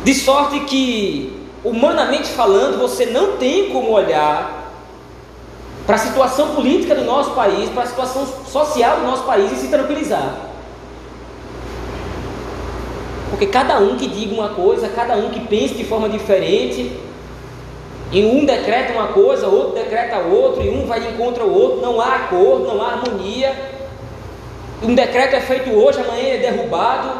De 0.03 0.15
sorte 0.15 0.61
que, 0.61 1.33
humanamente 1.63 2.29
falando, 2.31 2.79
você 2.79 3.07
não 3.07 3.37
tem 3.37 3.71
como 3.71 3.91
olhar 3.91 4.73
para 5.87 5.97
a 5.97 5.99
situação 5.99 6.55
política 6.55 6.95
do 6.95 7.05
nosso 7.05 7.31
país, 7.31 7.71
para 7.71 7.85
a 7.85 7.87
situação 7.87 8.27
social 8.47 9.01
do 9.01 9.07
nosso 9.07 9.23
país 9.23 9.53
e 9.53 9.57
se 9.57 9.69
tranquilizar. 9.69 10.48
Porque 13.31 13.47
cada 13.47 13.79
um 13.79 13.97
que 13.97 14.07
diga 14.07 14.35
uma 14.35 14.51
coisa, 14.51 14.89
cada 14.89 15.15
um 15.15 15.31
que 15.31 15.41
pense 15.41 15.75
de 15.75 15.85
forma 15.85 16.09
diferente, 16.09 16.93
e 18.11 18.25
um 18.25 18.45
decreta 18.45 18.93
uma 18.93 19.09
coisa, 19.09 19.47
outro 19.49 19.75
decreta 19.75 20.19
outra, 20.19 20.63
e 20.63 20.71
um 20.71 20.87
vai 20.87 21.01
de 21.01 21.09
encontro 21.09 21.43
ao 21.43 21.51
outro, 21.51 21.81
não 21.83 22.01
há 22.01 22.17
acordo, 22.17 22.67
não 22.67 22.83
há 22.83 22.93
harmonia. 22.93 23.55
Um 24.83 24.95
decreto 24.95 25.37
é 25.37 25.41
feito 25.41 25.71
hoje, 25.71 26.01
amanhã 26.01 26.21
ele 26.21 26.47
é 26.47 26.51
derrubado, 26.51 27.11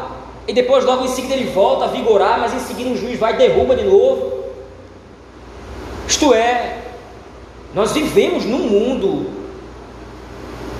e 0.47 0.53
depois 0.53 0.83
logo 0.83 1.05
em 1.05 1.09
seguida 1.09 1.35
ele 1.35 1.51
volta 1.51 1.85
a 1.85 1.87
vigorar, 1.89 2.39
mas 2.39 2.53
em 2.53 2.59
seguida 2.59 2.89
o 2.89 2.97
juiz 2.97 3.19
vai 3.19 3.35
e 3.35 3.37
derruba 3.37 3.75
de 3.75 3.83
novo. 3.83 4.39
Isto 6.07 6.33
é, 6.33 6.77
nós 7.75 7.91
vivemos 7.91 8.45
num 8.45 8.67
mundo 8.67 9.29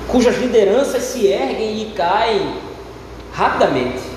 cujas 0.08 0.36
lideranças 0.40 1.04
se 1.04 1.28
erguem 1.28 1.84
e 1.84 1.86
caem 1.96 2.56
rapidamente. 3.32 4.09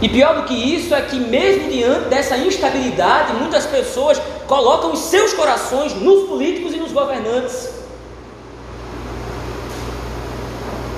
E 0.00 0.08
pior 0.10 0.34
do 0.34 0.42
que 0.42 0.54
isso 0.54 0.94
é 0.94 1.00
que, 1.00 1.18
mesmo 1.18 1.70
diante 1.70 2.08
dessa 2.08 2.36
instabilidade, 2.36 3.32
muitas 3.32 3.64
pessoas 3.64 4.20
colocam 4.46 4.92
os 4.92 5.00
seus 5.00 5.32
corações 5.32 5.94
nos 5.94 6.28
políticos 6.28 6.74
e 6.74 6.76
nos 6.76 6.92
governantes. 6.92 7.70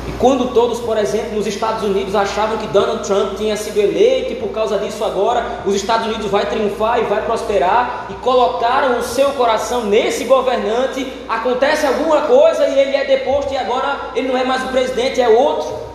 E 0.09 0.13
quando 0.19 0.53
todos, 0.53 0.81
por 0.81 0.99
exemplo, 0.99 1.37
nos 1.37 1.47
Estados 1.47 1.85
Unidos 1.85 2.13
achavam 2.17 2.59
que 2.59 2.67
Donald 2.67 3.07
Trump 3.07 3.37
tinha 3.37 3.57
sido 3.57 3.79
eleito 3.79 4.33
e 4.33 4.37
por 4.37 4.49
causa 4.49 4.77
disso 4.79 5.05
agora 5.05 5.61
os 5.65 5.77
Estados 5.77 6.09
Unidos 6.09 6.29
vai 6.29 6.47
triunfar 6.47 6.99
e 6.99 7.05
vai 7.05 7.25
prosperar, 7.25 8.09
e 8.11 8.15
colocaram 8.15 8.99
o 8.99 9.03
seu 9.05 9.31
coração 9.31 9.85
nesse 9.85 10.25
governante, 10.25 11.07
acontece 11.29 11.87
alguma 11.87 12.23
coisa 12.23 12.67
e 12.67 12.77
ele 12.77 12.97
é 12.97 13.05
deposto 13.05 13.55
e 13.55 13.57
agora 13.57 14.11
ele 14.17 14.27
não 14.27 14.37
é 14.37 14.43
mais 14.43 14.65
o 14.65 14.69
presidente, 14.69 15.21
é 15.21 15.29
outro. 15.29 15.88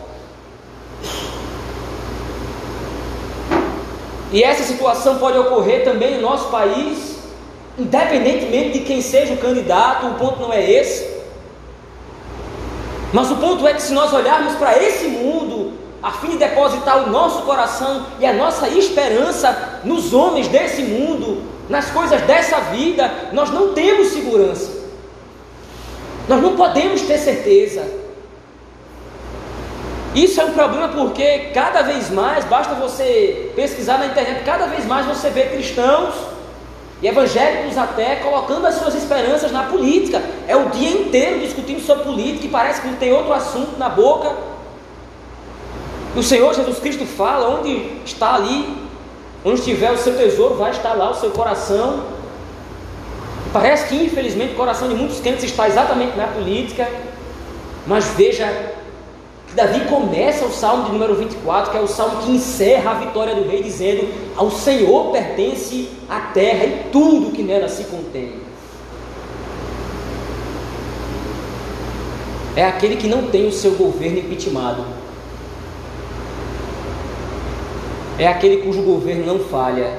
E 4.33 4.43
essa 4.43 4.63
situação 4.63 5.19
pode 5.19 5.37
ocorrer 5.37 5.83
também 5.83 6.15
no 6.15 6.21
nosso 6.21 6.49
país, 6.49 7.17
independentemente 7.77 8.79
de 8.79 8.79
quem 8.79 8.99
seja 8.99 9.35
o 9.35 9.37
candidato, 9.37 10.07
o 10.07 10.15
ponto 10.15 10.41
não 10.41 10.51
é 10.51 10.71
esse. 10.71 11.07
Mas 13.13 13.29
o 13.29 13.35
ponto 13.35 13.67
é 13.67 13.75
que 13.75 13.81
se 13.81 13.93
nós 13.93 14.11
olharmos 14.11 14.55
para 14.55 14.75
esse 14.81 15.05
mundo, 15.05 15.73
a 16.01 16.11
fim 16.13 16.31
de 16.31 16.37
depositar 16.37 17.07
o 17.07 17.11
nosso 17.11 17.43
coração 17.43 18.07
e 18.19 18.25
a 18.25 18.33
nossa 18.33 18.67
esperança 18.67 19.81
nos 19.83 20.15
homens 20.15 20.47
desse 20.47 20.81
mundo, 20.81 21.43
nas 21.69 21.91
coisas 21.91 22.19
dessa 22.23 22.59
vida, 22.59 23.29
nós 23.31 23.51
não 23.51 23.73
temos 23.73 24.07
segurança. 24.07 24.83
Nós 26.27 26.41
não 26.41 26.55
podemos 26.55 27.03
ter 27.03 27.19
certeza. 27.19 28.02
Isso 30.15 30.39
é 30.39 30.45
um 30.45 30.53
problema 30.53 30.89
porque 30.89 31.49
cada 31.53 31.81
vez 31.81 32.11
mais, 32.11 32.45
basta 32.45 32.75
você 32.75 33.51
pesquisar 33.55 33.97
na 33.97 34.07
internet, 34.07 34.43
cada 34.43 34.67
vez 34.67 34.85
mais 34.85 35.07
você 35.07 35.29
vê 35.31 35.47
cristãos 35.47 36.13
e 37.01 37.07
evangélicos 37.07 37.77
até 37.77 38.17
colocando 38.17 38.67
as 38.67 38.75
suas 38.75 38.93
esperanças 38.93 39.51
na 39.51 39.63
política. 39.63 40.21
É 40.47 40.55
o 40.55 40.69
dia 40.69 40.91
inteiro 40.91 41.39
discutindo 41.39 41.81
sobre 41.81 42.03
política 42.03 42.45
e 42.45 42.49
parece 42.49 42.81
que 42.81 42.87
não 42.87 42.95
tem 42.95 43.11
outro 43.11 43.33
assunto 43.33 43.77
na 43.79 43.89
boca. 43.89 44.31
O 46.15 46.21
Senhor 46.21 46.53
Jesus 46.53 46.77
Cristo 46.77 47.05
fala: 47.07 47.59
onde 47.59 47.91
está 48.05 48.35
ali, 48.35 48.77
onde 49.43 49.59
estiver 49.59 49.91
o 49.91 49.97
seu 49.97 50.15
tesouro, 50.15 50.55
vai 50.55 50.69
estar 50.69 50.93
lá 50.93 51.09
o 51.09 51.15
seu 51.15 51.31
coração. 51.31 52.03
Parece 53.51 53.87
que 53.87 53.95
infelizmente 53.95 54.53
o 54.53 54.57
coração 54.57 54.87
de 54.87 54.93
muitos 54.93 55.19
crentes 55.19 55.43
está 55.43 55.67
exatamente 55.67 56.15
na 56.15 56.27
política, 56.27 56.87
mas 57.87 58.05
veja 58.09 58.72
Davi 59.55 59.81
começa 59.81 60.45
o 60.45 60.51
salmo 60.51 60.85
de 60.85 60.91
número 60.91 61.15
24, 61.15 61.71
que 61.71 61.77
é 61.77 61.81
o 61.81 61.87
salmo 61.87 62.23
que 62.23 62.31
encerra 62.31 62.91
a 62.91 62.93
vitória 62.95 63.35
do 63.35 63.47
rei, 63.47 63.61
dizendo: 63.61 64.07
Ao 64.35 64.49
Senhor 64.49 65.11
pertence 65.11 65.89
a 66.09 66.19
terra 66.19 66.65
e 66.65 66.89
tudo 66.91 67.31
que 67.31 67.43
nela 67.43 67.69
se 67.69 67.83
contém. 67.83 68.33
É 72.55 72.65
aquele 72.65 72.95
que 72.95 73.07
não 73.07 73.27
tem 73.27 73.47
o 73.47 73.51
seu 73.51 73.71
governo 73.71 74.19
impeachmentado. 74.19 74.85
É 78.17 78.27
aquele 78.27 78.57
cujo 78.57 78.81
governo 78.81 79.25
não 79.25 79.39
falha. 79.39 79.93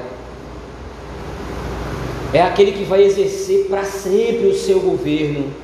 É 2.32 2.42
aquele 2.42 2.73
que 2.73 2.84
vai 2.84 3.02
exercer 3.02 3.66
para 3.66 3.84
sempre 3.84 4.46
o 4.46 4.54
seu 4.54 4.80
governo 4.80 5.63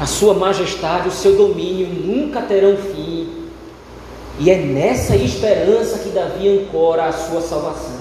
a 0.00 0.06
sua 0.06 0.34
majestade, 0.34 1.08
o 1.08 1.12
seu 1.12 1.36
domínio 1.36 1.88
nunca 1.88 2.40
terão 2.42 2.76
fim. 2.76 3.28
E 4.38 4.50
é 4.50 4.56
nessa 4.56 5.16
esperança 5.16 5.98
que 5.98 6.10
Davi 6.10 6.48
ancora 6.48 7.06
a 7.06 7.12
sua 7.12 7.40
salvação. 7.40 7.98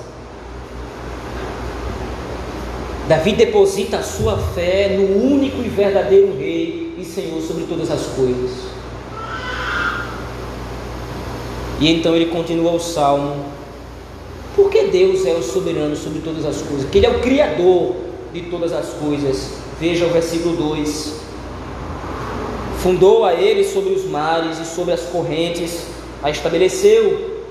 Davi 3.07 3.31
deposita 3.31 3.97
a 3.97 4.03
sua 4.03 4.37
fé 4.37 4.95
no 4.97 5.33
único 5.33 5.57
e 5.63 5.69
verdadeiro 5.69 6.37
Rei 6.37 6.93
e 6.97 7.03
Senhor 7.03 7.41
sobre 7.41 7.63
todas 7.63 7.89
as 7.89 8.05
coisas. 8.07 8.51
E 11.79 11.91
então 11.91 12.15
ele 12.15 12.27
continua 12.27 12.73
o 12.73 12.79
salmo. 12.79 13.45
Porque 14.55 14.85
Deus 14.85 15.25
é 15.25 15.33
o 15.33 15.43
soberano 15.43 15.95
sobre 15.95 16.19
todas 16.19 16.43
as 16.43 16.61
coisas, 16.63 16.89
que 16.89 16.97
Ele 16.97 17.05
é 17.05 17.11
o 17.11 17.21
Criador 17.21 17.95
de 18.33 18.41
todas 18.41 18.73
as 18.73 18.89
coisas. 18.89 19.51
Veja 19.79 20.05
o 20.07 20.09
versículo 20.09 20.55
2. 20.55 21.26
Fundou 22.87 23.25
a 23.25 23.33
ele 23.33 23.65
sobre 23.65 23.89
os 23.89 24.05
mares 24.05 24.59
e 24.59 24.65
sobre 24.65 24.93
as 24.93 25.01
correntes, 25.01 25.87
a 26.23 26.29
estabeleceu. 26.29 27.43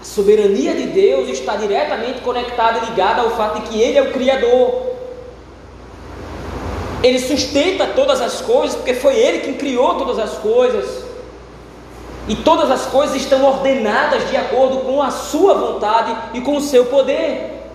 A 0.00 0.04
soberania 0.06 0.74
de 0.74 0.86
Deus 0.86 1.28
está 1.28 1.54
diretamente 1.54 2.22
conectada 2.22 2.78
e 2.78 2.86
ligada 2.86 3.20
ao 3.20 3.30
fato 3.32 3.60
de 3.60 3.68
que 3.68 3.78
Ele 3.78 3.98
é 3.98 4.02
o 4.02 4.10
Criador. 4.10 4.86
Ele 7.02 7.18
sustenta 7.18 7.88
todas 7.88 8.22
as 8.22 8.40
coisas, 8.40 8.74
porque 8.74 8.94
foi 8.94 9.16
Ele 9.16 9.40
quem 9.40 9.52
criou 9.52 9.96
todas 9.96 10.18
as 10.18 10.38
coisas. 10.38 11.04
E 12.26 12.34
todas 12.36 12.70
as 12.70 12.86
coisas 12.86 13.16
estão 13.16 13.44
ordenadas 13.44 14.30
de 14.30 14.36
acordo 14.38 14.78
com 14.78 15.02
a 15.02 15.10
Sua 15.10 15.52
vontade 15.52 16.16
e 16.32 16.40
com 16.40 16.56
o 16.56 16.60
seu 16.62 16.86
poder. 16.86 17.68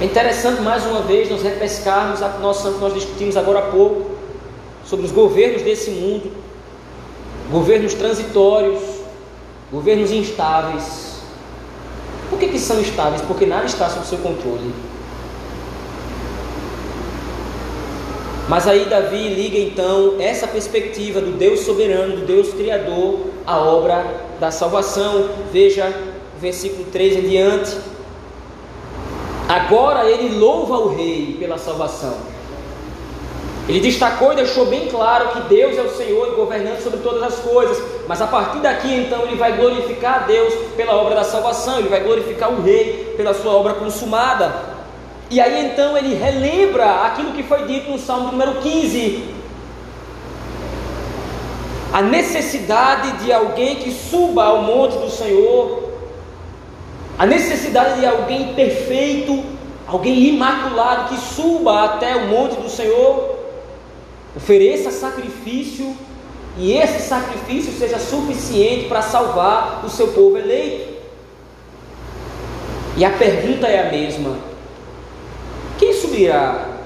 É 0.00 0.04
interessante 0.04 0.60
mais 0.60 0.84
uma 0.86 1.02
vez 1.02 1.30
nós 1.30 1.40
repescarmos 1.40 2.20
a 2.20 2.30
nossa 2.30 2.72
que 2.72 2.80
nós 2.80 2.94
discutimos 2.94 3.36
agora 3.36 3.60
há 3.60 3.70
pouco 3.70 4.18
sobre 4.90 5.06
os 5.06 5.12
governos 5.12 5.62
desse 5.62 5.92
mundo, 5.92 6.32
governos 7.48 7.94
transitórios, 7.94 8.82
governos 9.70 10.10
instáveis. 10.10 11.20
Por 12.28 12.40
que, 12.40 12.48
que 12.48 12.58
são 12.58 12.80
instáveis? 12.80 13.22
Porque 13.22 13.46
nada 13.46 13.66
está 13.66 13.88
sob 13.88 14.04
seu 14.04 14.18
controle. 14.18 14.74
Mas 18.48 18.66
aí 18.66 18.86
Davi 18.86 19.28
liga 19.28 19.56
então 19.56 20.16
essa 20.18 20.48
perspectiva 20.48 21.20
do 21.20 21.38
Deus 21.38 21.60
soberano, 21.60 22.16
do 22.16 22.26
Deus 22.26 22.52
criador, 22.52 23.26
à 23.46 23.60
obra 23.60 24.24
da 24.40 24.50
salvação. 24.50 25.28
Veja 25.52 25.86
o 26.36 26.40
versículo 26.40 26.86
3 26.90 27.16
em 27.16 27.28
diante. 27.28 27.76
Agora 29.48 30.10
ele 30.10 30.36
louva 30.36 30.78
o 30.78 30.96
rei 30.96 31.36
pela 31.38 31.58
salvação. 31.58 32.29
Ele 33.70 33.78
destacou 33.78 34.32
e 34.32 34.34
deixou 34.34 34.66
bem 34.66 34.88
claro 34.88 35.28
que 35.28 35.42
Deus 35.42 35.78
é 35.78 35.82
o 35.82 35.90
Senhor 35.90 36.26
e 36.26 36.34
governante 36.34 36.82
sobre 36.82 36.98
todas 36.98 37.22
as 37.22 37.36
coisas. 37.36 37.80
Mas 38.08 38.20
a 38.20 38.26
partir 38.26 38.58
daqui, 38.58 38.92
então, 38.92 39.22
ele 39.22 39.36
vai 39.36 39.52
glorificar 39.52 40.24
a 40.24 40.26
Deus 40.26 40.52
pela 40.76 40.96
obra 40.96 41.14
da 41.14 41.22
salvação, 41.22 41.78
ele 41.78 41.88
vai 41.88 42.00
glorificar 42.00 42.50
o 42.50 42.62
Rei 42.62 43.14
pela 43.16 43.32
sua 43.32 43.52
obra 43.52 43.74
consumada. 43.74 44.52
E 45.30 45.40
aí, 45.40 45.66
então, 45.66 45.96
ele 45.96 46.16
relembra 46.16 47.04
aquilo 47.04 47.30
que 47.30 47.44
foi 47.44 47.64
dito 47.66 47.92
no 47.92 47.98
Salmo 48.00 48.32
número 48.32 48.54
15: 48.54 49.34
a 51.92 52.02
necessidade 52.02 53.24
de 53.24 53.32
alguém 53.32 53.76
que 53.76 53.92
suba 53.92 54.46
ao 54.46 54.62
monte 54.62 54.98
do 54.98 55.08
Senhor, 55.08 55.90
a 57.16 57.24
necessidade 57.24 58.00
de 58.00 58.06
alguém 58.06 58.52
perfeito, 58.52 59.44
alguém 59.86 60.18
imaculado 60.24 61.10
que 61.10 61.20
suba 61.20 61.84
até 61.84 62.16
o 62.16 62.26
monte 62.26 62.56
do 62.56 62.68
Senhor 62.68 63.38
Ofereça 64.36 64.90
sacrifício 64.90 65.94
e 66.56 66.72
esse 66.72 67.08
sacrifício 67.08 67.72
seja 67.72 67.98
suficiente 67.98 68.86
para 68.86 69.02
salvar 69.02 69.84
o 69.84 69.88
seu 69.88 70.08
povo 70.08 70.38
eleito. 70.38 70.90
E 72.96 73.04
a 73.04 73.10
pergunta 73.10 73.66
é 73.66 73.88
a 73.88 73.90
mesma: 73.90 74.36
quem 75.78 75.92
subirá 75.92 76.78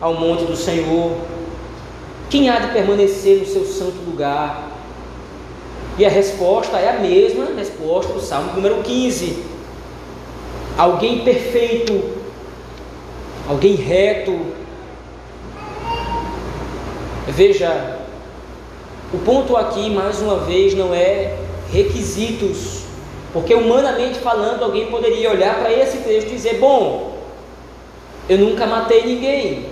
ao 0.00 0.14
monte 0.14 0.44
do 0.44 0.56
Senhor? 0.56 1.16
Quem 2.28 2.48
há 2.48 2.58
de 2.60 2.72
permanecer 2.72 3.38
no 3.38 3.46
seu 3.46 3.64
santo 3.64 3.98
lugar? 4.06 4.70
E 5.98 6.06
a 6.06 6.08
resposta 6.08 6.78
é 6.78 6.88
a 6.88 7.00
mesma 7.00 7.46
resposta 7.56 8.12
do 8.12 8.20
Salmo 8.20 8.54
número 8.54 8.82
15. 8.82 9.44
Alguém 10.78 11.24
perfeito, 11.24 12.02
alguém 13.48 13.74
reto, 13.74 14.59
Veja, 17.28 17.98
o 19.12 19.18
ponto 19.18 19.56
aqui, 19.56 19.90
mais 19.90 20.20
uma 20.20 20.36
vez, 20.38 20.74
não 20.74 20.94
é 20.94 21.36
requisitos, 21.72 22.82
porque 23.32 23.54
humanamente 23.54 24.18
falando, 24.18 24.62
alguém 24.62 24.86
poderia 24.86 25.30
olhar 25.30 25.58
para 25.60 25.72
esse 25.72 25.98
texto 25.98 26.28
e 26.28 26.36
dizer: 26.36 26.58
Bom, 26.58 27.18
eu 28.28 28.38
nunca 28.38 28.66
matei 28.66 29.04
ninguém, 29.04 29.66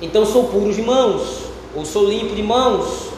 então 0.00 0.24
sou 0.24 0.44
puro 0.44 0.72
de 0.72 0.82
mãos, 0.82 1.44
ou 1.74 1.84
sou 1.84 2.08
limpo 2.08 2.34
de 2.34 2.42
mãos. 2.42 3.08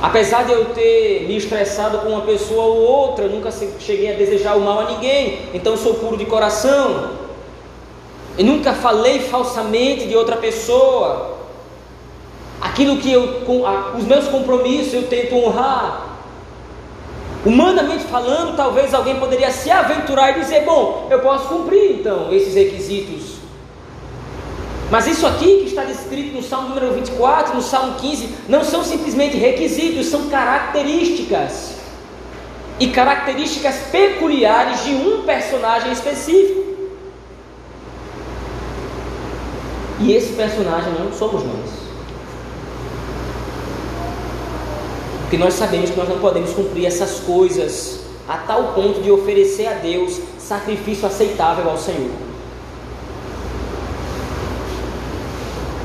Apesar 0.00 0.44
de 0.44 0.52
eu 0.52 0.66
ter 0.66 1.26
me 1.28 1.36
estressado 1.36 1.98
com 1.98 2.08
uma 2.08 2.22
pessoa 2.22 2.64
ou 2.64 2.82
outra, 2.82 3.28
nunca 3.28 3.50
cheguei 3.78 4.12
a 4.12 4.16
desejar 4.16 4.56
o 4.56 4.60
mal 4.60 4.80
a 4.80 4.90
ninguém, 4.92 5.42
então 5.54 5.76
sou 5.76 5.94
puro 5.94 6.16
de 6.16 6.24
coração. 6.26 7.10
Eu 8.36 8.44
nunca 8.44 8.72
falei 8.72 9.20
falsamente 9.20 10.08
de 10.08 10.16
outra 10.16 10.36
pessoa, 10.36 11.31
aquilo 12.62 12.98
que 12.98 13.12
eu, 13.12 13.40
com, 13.44 13.66
a, 13.66 13.96
os 13.96 14.04
meus 14.04 14.28
compromissos 14.28 14.94
eu 14.94 15.08
tento 15.08 15.34
honrar. 15.34 16.10
Humanamente 17.44 18.04
falando, 18.04 18.56
talvez 18.56 18.94
alguém 18.94 19.18
poderia 19.18 19.50
se 19.50 19.68
aventurar 19.68 20.30
e 20.30 20.40
dizer: 20.40 20.64
Bom, 20.64 21.08
eu 21.10 21.18
posso 21.18 21.48
cumprir 21.48 21.98
então 21.98 22.32
esses 22.32 22.54
requisitos. 22.54 23.42
Mas 24.88 25.06
isso 25.06 25.26
aqui 25.26 25.60
que 25.60 25.66
está 25.66 25.84
descrito 25.84 26.36
no 26.36 26.42
Salmo 26.42 26.68
número 26.68 26.92
24, 26.92 27.54
no 27.54 27.62
Salmo 27.62 27.94
15, 27.94 28.28
não 28.48 28.62
são 28.62 28.84
simplesmente 28.84 29.36
requisitos, 29.36 30.06
são 30.06 30.28
características. 30.28 31.76
E 32.78 32.88
características 32.88 33.76
peculiares 33.90 34.84
de 34.84 34.94
um 34.94 35.22
personagem 35.22 35.92
específico. 35.92 36.62
E 39.98 40.12
esse 40.12 40.34
personagem 40.34 40.92
não 40.92 41.12
somos 41.12 41.42
nós. 41.42 41.81
Porque 45.32 45.42
nós 45.42 45.54
sabemos 45.54 45.88
que 45.88 45.96
nós 45.96 46.10
não 46.10 46.18
podemos 46.18 46.52
cumprir 46.52 46.84
essas 46.84 47.20
coisas 47.20 48.00
a 48.28 48.36
tal 48.36 48.74
ponto 48.74 49.00
de 49.00 49.10
oferecer 49.10 49.66
a 49.66 49.72
Deus 49.72 50.20
sacrifício 50.38 51.06
aceitável 51.06 51.70
ao 51.70 51.78
Senhor. 51.78 52.10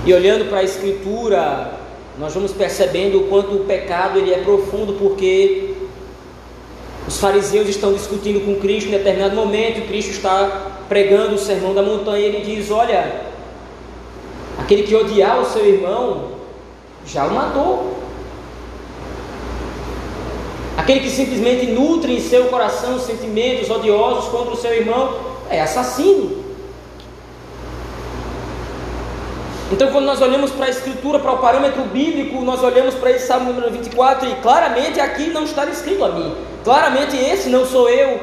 E 0.06 0.14
olhando 0.14 0.50
para 0.50 0.60
a 0.60 0.64
Escritura, 0.64 1.80
nós 2.20 2.34
vamos 2.34 2.52
percebendo 2.52 3.20
o 3.20 3.28
quanto 3.30 3.56
o 3.56 3.60
pecado 3.60 4.20
ele 4.20 4.34
é 4.34 4.40
profundo, 4.40 4.96
porque 5.00 5.76
os 7.08 7.18
fariseus 7.18 7.70
estão 7.70 7.94
discutindo 7.94 8.46
com 8.46 8.60
Cristo 8.60 8.90
em 8.90 8.98
determinado 8.98 9.34
momento, 9.34 9.88
Cristo 9.88 10.12
está 10.12 10.74
pregando 10.90 11.36
o 11.36 11.40
sermão 11.40 11.74
da 11.74 11.82
montanha 11.82 12.20
e 12.20 12.36
ele 12.36 12.42
diz: 12.42 12.70
Olha, 12.70 13.22
aquele 14.60 14.84
que 14.84 14.94
odiar 14.94 15.40
o 15.40 15.46
seu 15.46 15.66
irmão 15.66 16.32
já 17.06 17.26
o 17.26 17.34
matou. 17.34 17.97
Aquele 20.88 21.02
que 21.02 21.10
simplesmente 21.10 21.66
nutre 21.66 22.16
em 22.16 22.22
seu 22.22 22.46
coração 22.46 22.98
sentimentos 22.98 23.70
odiosos 23.70 24.30
contra 24.30 24.54
o 24.54 24.56
seu 24.56 24.74
irmão 24.74 25.20
é 25.50 25.60
assassino. 25.60 26.46
Então, 29.70 29.92
quando 29.92 30.06
nós 30.06 30.22
olhamos 30.22 30.50
para 30.52 30.68
a 30.68 30.70
Escritura, 30.70 31.20
para 31.20 31.34
o 31.34 31.40
parâmetro 31.40 31.84
bíblico, 31.84 32.40
nós 32.42 32.64
olhamos 32.64 32.96
para 32.96 33.12
esse 33.12 33.28
Salmo 33.28 33.52
número 33.52 33.70
24 33.70 34.30
e 34.30 34.36
claramente 34.36 34.98
aqui 35.02 35.28
não 35.28 35.44
está 35.44 35.66
escrito 35.66 36.06
a 36.06 36.10
mim. 36.14 36.34
Claramente 36.64 37.18
esse 37.18 37.50
não 37.50 37.66
sou 37.66 37.90
eu. 37.90 38.22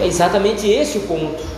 É 0.00 0.06
exatamente 0.08 0.68
esse 0.68 0.98
o 0.98 1.02
ponto. 1.02 1.57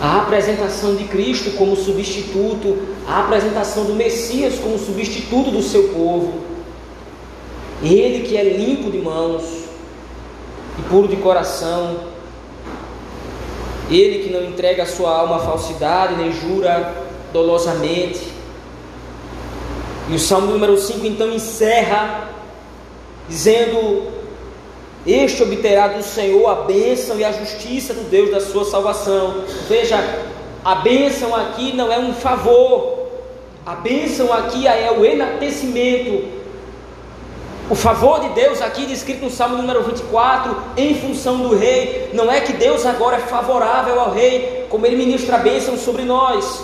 A 0.00 0.18
apresentação 0.18 0.94
de 0.94 1.04
Cristo 1.04 1.56
como 1.56 1.74
substituto, 1.74 2.76
a 3.08 3.20
apresentação 3.20 3.84
do 3.84 3.94
Messias 3.94 4.58
como 4.58 4.78
substituto 4.78 5.50
do 5.50 5.62
seu 5.62 5.88
povo. 5.88 6.40
Ele 7.82 8.26
que 8.26 8.36
é 8.36 8.42
limpo 8.42 8.90
de 8.90 8.98
mãos 8.98 9.42
e 10.78 10.82
puro 10.88 11.08
de 11.08 11.16
coração, 11.16 11.96
ele 13.90 14.24
que 14.24 14.30
não 14.30 14.44
entrega 14.44 14.82
a 14.82 14.86
sua 14.86 15.10
alma 15.10 15.36
à 15.36 15.38
falsidade, 15.40 16.16
nem 16.16 16.32
jura 16.32 17.04
dolosamente. 17.32 18.20
E 20.08 20.14
o 20.14 20.18
Salmo 20.18 20.48
número 20.48 20.76
5 20.76 21.06
então 21.06 21.32
encerra 21.32 22.30
dizendo: 23.28 24.15
Este 25.06 25.42
obterá 25.42 25.88
do 25.88 26.02
Senhor 26.02 26.48
a 26.48 26.54
bênção 26.62 27.18
e 27.18 27.24
a 27.24 27.30
justiça 27.30 27.94
do 27.94 28.10
Deus 28.10 28.30
da 28.30 28.40
sua 28.40 28.64
salvação. 28.64 29.44
Veja, 29.68 29.96
a 30.64 30.74
bênção 30.76 31.34
aqui 31.34 31.72
não 31.72 31.92
é 31.92 31.98
um 31.98 32.12
favor, 32.12 33.06
a 33.64 33.76
bênção 33.76 34.32
aqui 34.32 34.66
é 34.66 34.90
o 34.90 35.04
enaltecimento, 35.04 36.36
o 37.68 37.74
favor 37.74 38.20
de 38.20 38.28
Deus 38.28 38.62
aqui 38.62 38.86
descrito 38.86 39.24
no 39.24 39.30
Salmo 39.30 39.56
número 39.56 39.82
24, 39.82 40.56
em 40.76 40.94
função 40.94 41.38
do 41.38 41.56
rei, 41.56 42.10
não 42.12 42.30
é 42.30 42.40
que 42.40 42.52
Deus 42.52 42.86
agora 42.86 43.16
é 43.16 43.20
favorável 43.20 44.00
ao 44.00 44.12
rei, 44.12 44.66
como 44.68 44.86
ele 44.86 44.96
ministra 44.96 45.36
a 45.36 45.38
bênção 45.38 45.76
sobre 45.76 46.02
nós. 46.02 46.62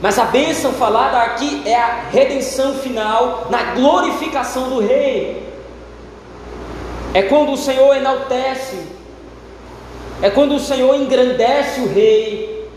Mas 0.00 0.18
a 0.18 0.24
bênção 0.24 0.72
falada 0.72 1.18
aqui 1.18 1.62
é 1.64 1.74
a 1.74 2.02
redenção 2.10 2.74
final 2.74 3.46
na 3.50 3.74
glorificação 3.74 4.68
do 4.68 4.80
rei. 4.80 5.45
É 7.14 7.22
quando 7.22 7.52
o 7.52 7.56
Senhor 7.56 7.96
enaltece, 7.96 8.78
é 10.22 10.30
quando 10.30 10.54
o 10.54 10.60
Senhor 10.60 10.94
engrandece 10.94 11.80
o 11.80 11.88
rei. 11.88 12.68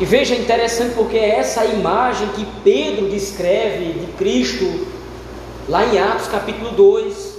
E 0.00 0.04
veja 0.04 0.34
interessante 0.34 0.94
porque 0.94 1.16
é 1.16 1.38
essa 1.38 1.64
imagem 1.64 2.28
que 2.28 2.44
Pedro 2.64 3.08
descreve 3.08 3.92
de 3.92 4.06
Cristo 4.12 4.86
Lá 5.66 5.82
em 5.86 5.98
Atos 5.98 6.26
capítulo 6.28 6.72
2, 6.72 7.38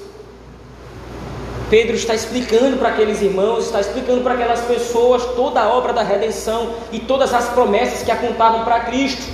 Pedro 1.70 1.96
está 1.96 2.16
explicando 2.16 2.78
para 2.78 2.90
aqueles 2.90 3.22
irmãos, 3.22 3.66
está 3.66 3.80
explicando 3.80 4.22
para 4.22 4.34
aquelas 4.34 4.62
pessoas 4.62 5.24
toda 5.36 5.62
a 5.62 5.70
obra 5.70 5.94
da 5.94 6.02
redenção 6.02 6.74
e 6.92 7.00
todas 7.00 7.32
as 7.36 7.50
promessas 7.50 8.02
que 8.02 8.10
apontavam 8.10 8.64
para 8.64 8.80
Cristo. 8.80 9.32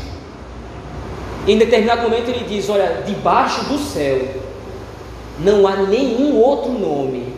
Em 1.48 1.58
determinado 1.58 2.02
momento 2.02 2.28
ele 2.28 2.44
diz: 2.44 2.70
Olha, 2.70 3.02
debaixo 3.06 3.64
do 3.64 3.78
céu 3.78 4.28
não 5.44 5.68
há 5.68 5.76
nenhum 5.78 6.38
outro 6.38 6.72
nome 6.72 7.34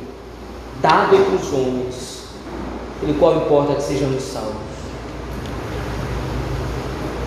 dado 0.82 1.16
entre 1.16 1.36
os 1.36 1.54
homens, 1.54 2.26
pelo 3.00 3.13
qual 3.16 3.38
importa 3.38 3.76
que 3.76 3.84
sejamos 3.84 4.22
salvos. 4.24 4.74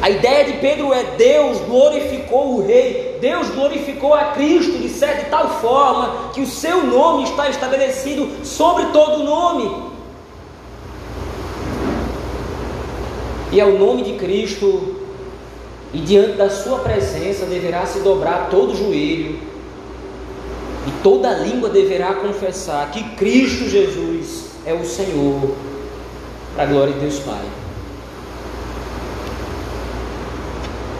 A 0.03 0.11
ideia 0.11 0.45
de 0.45 0.53
Pedro 0.59 0.93
é 0.93 1.03
Deus 1.17 1.59
glorificou 1.61 2.57
o 2.57 2.67
rei, 2.67 3.19
Deus 3.21 3.49
glorificou 3.49 4.13
a 4.13 4.27
Cristo 4.27 4.73
de, 4.73 4.89
de 4.89 5.31
tal 5.31 5.61
forma 5.61 6.31
que 6.35 6.43
o 6.43 6.47
seu 6.47 6.85
nome 6.85 7.25
está 7.25 7.49
estabelecido 7.49 8.45
sobre 8.45 8.85
todo 8.87 9.25
nome. 9.25 9.87
E 13.51 13.61
ao 13.61 13.73
nome 13.73 14.03
de 14.03 14.13
Cristo, 14.13 14.97
e 15.95 15.99
diante 15.99 16.33
da 16.33 16.51
sua 16.51 16.81
presença 16.81 17.47
deverá 17.47 17.87
se 17.87 18.01
dobrar 18.01 18.49
todo 18.51 18.75
o 18.75 18.77
joelho, 18.77 19.56
e 20.87 20.91
toda 21.03 21.31
língua 21.31 21.69
deverá 21.69 22.15
confessar 22.15 22.91
que 22.91 23.03
Cristo 23.17 23.69
Jesus 23.69 24.47
é 24.65 24.73
o 24.73 24.85
Senhor, 24.85 25.55
para 26.55 26.65
a 26.65 26.67
glória 26.67 26.93
de 26.93 27.01
Deus 27.01 27.19
Pai. 27.19 27.45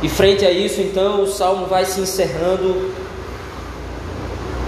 E 0.03 0.09
frente 0.09 0.45
a 0.45 0.51
isso, 0.51 0.81
então, 0.81 1.23
o 1.23 1.27
salmo 1.27 1.67
vai 1.67 1.85
se 1.85 2.01
encerrando. 2.01 2.93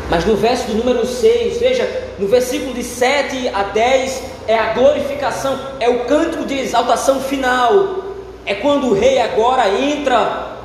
Mas 0.08 0.24
no 0.24 0.36
verso 0.36 0.68
do 0.68 0.74
número 0.74 1.06
6, 1.06 1.58
veja, 1.58 2.10
no 2.18 2.26
versículo 2.28 2.72
de 2.72 2.82
7 2.82 3.48
a 3.48 3.64
10, 3.64 4.22
é 4.46 4.56
a 4.58 4.72
glorificação, 4.72 5.58
é 5.78 5.88
o 5.88 6.06
cântico 6.06 6.44
de 6.44 6.58
exaltação 6.58 7.20
final. 7.20 8.04
É 8.46 8.54
quando 8.54 8.86
o 8.86 8.94
rei 8.94 9.20
agora 9.20 9.68
entra 9.68 10.56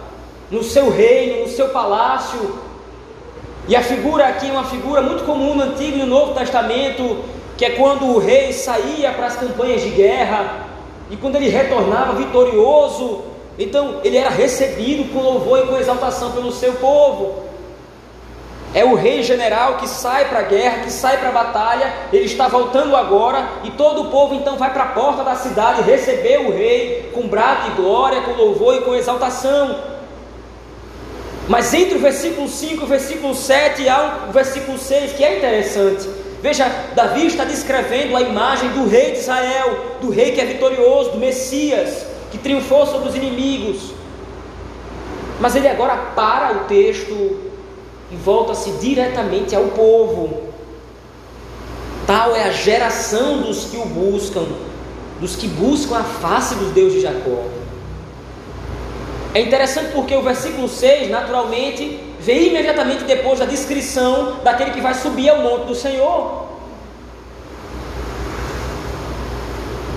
no 0.50 0.64
seu 0.64 0.90
reino, 0.90 1.42
no 1.42 1.50
seu 1.50 1.70
palácio. 1.70 2.63
E 3.68 3.76
a 3.76 3.82
figura 3.82 4.28
aqui 4.28 4.50
é 4.50 4.52
uma 4.52 4.66
figura 4.66 5.02
muito 5.02 5.24
comum 5.24 5.56
no 5.56 5.64
Antigo 5.64 5.98
e 5.98 6.02
no 6.02 6.06
Novo 6.06 6.34
Testamento, 6.34 7.24
que 7.58 7.64
é 7.64 7.70
quando 7.72 8.06
o 8.06 8.20
rei 8.20 8.52
saía 8.52 9.12
para 9.14 9.28
as 9.28 9.38
campanhas 9.38 9.82
de 9.82 9.90
guerra, 9.90 10.66
e 11.10 11.16
quando 11.16 11.36
ele 11.38 11.48
retornava 11.48 12.14
vitorioso, 12.14 13.22
então 13.58 14.02
ele 14.04 14.18
era 14.18 14.30
recebido 14.30 15.14
com 15.14 15.22
louvor 15.22 15.60
e 15.60 15.68
com 15.68 15.78
exaltação 15.78 16.32
pelo 16.32 16.52
seu 16.52 16.74
povo. 16.74 17.44
É 18.74 18.84
o 18.84 18.96
rei 18.96 19.22
general 19.22 19.78
que 19.78 19.88
sai 19.88 20.26
para 20.26 20.40
a 20.40 20.44
guerra, 20.44 20.80
que 20.80 20.92
sai 20.92 21.18
para 21.18 21.30
a 21.30 21.32
batalha, 21.32 21.94
ele 22.12 22.26
está 22.26 22.48
voltando 22.48 22.96
agora, 22.96 23.48
e 23.64 23.70
todo 23.72 24.02
o 24.02 24.06
povo 24.10 24.34
então 24.34 24.58
vai 24.58 24.74
para 24.74 24.84
a 24.84 24.88
porta 24.88 25.24
da 25.24 25.36
cidade 25.36 25.84
receber 25.84 26.40
o 26.40 26.52
rei 26.52 27.12
com 27.14 27.28
brado 27.28 27.70
de 27.70 27.76
glória, 27.76 28.22
com 28.22 28.32
louvor 28.32 28.76
e 28.76 28.82
com 28.82 28.96
exaltação. 28.96 29.93
Mas 31.48 31.74
entre 31.74 31.98
o 31.98 32.00
versículo 32.00 32.48
5 32.48 32.82
e 32.82 32.84
o 32.84 32.88
versículo 32.88 33.36
7 33.36 33.90
há 33.90 34.28
o 34.30 34.32
versículo 34.32 34.78
6 34.78 35.14
que 35.14 35.24
é 35.24 35.38
interessante. 35.38 36.08
Veja, 36.42 36.70
Davi 36.96 37.28
está 37.28 37.44
descrevendo 37.44 38.16
a 38.16 38.22
imagem 38.22 38.70
do 38.70 38.88
rei 38.88 39.12
de 39.12 39.20
Israel, 39.20 39.98
do 40.02 40.10
rei 40.10 40.32
que 40.32 40.42
é 40.42 40.46
vitorioso, 40.46 41.12
do 41.12 41.18
Messias 41.18 42.06
que 42.32 42.38
triunfou 42.38 42.86
sobre 42.86 43.10
os 43.10 43.16
inimigos. 43.16 43.94
Mas 45.40 45.56
ele 45.56 45.68
agora 45.68 45.96
para 46.16 46.54
o 46.54 46.60
texto 46.66 47.52
e 48.12 48.16
volta-se 48.16 48.72
diretamente 48.72 49.56
ao 49.56 49.66
povo. 49.66 50.44
Tal 52.08 52.36
é 52.36 52.44
a 52.44 52.52
geração 52.52 53.42
dos 53.42 53.66
que 53.66 53.78
o 53.78 53.86
buscam, 53.86 54.46
dos 55.20 55.36
que 55.36 55.48
buscam 55.48 55.98
a 55.98 56.04
face 56.04 56.56
do 56.56 56.74
Deus 56.74 56.94
de 56.94 57.02
Jacó. 57.02 57.44
É 59.34 59.42
interessante 59.42 59.92
porque 59.94 60.16
o 60.16 60.22
versículo 60.22 60.70
6, 60.70 61.10
naturalmente, 61.10 62.00
vem 62.20 62.50
imediatamente 62.50 63.04
depois 63.04 63.40
da 63.40 63.46
descrição 63.46 64.40
daquele 64.44 64.72
que 64.72 64.80
vai 64.80 64.94
subir 64.94 65.30
ao 65.30 65.40
monte 65.40 65.66
do 65.66 65.76
Senhor. 65.76 66.46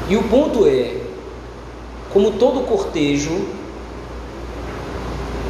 E 0.09 0.17
o 0.17 0.23
ponto 0.25 0.67
é: 0.67 1.03
como 2.13 2.33
todo 2.33 2.67
cortejo, 2.67 3.47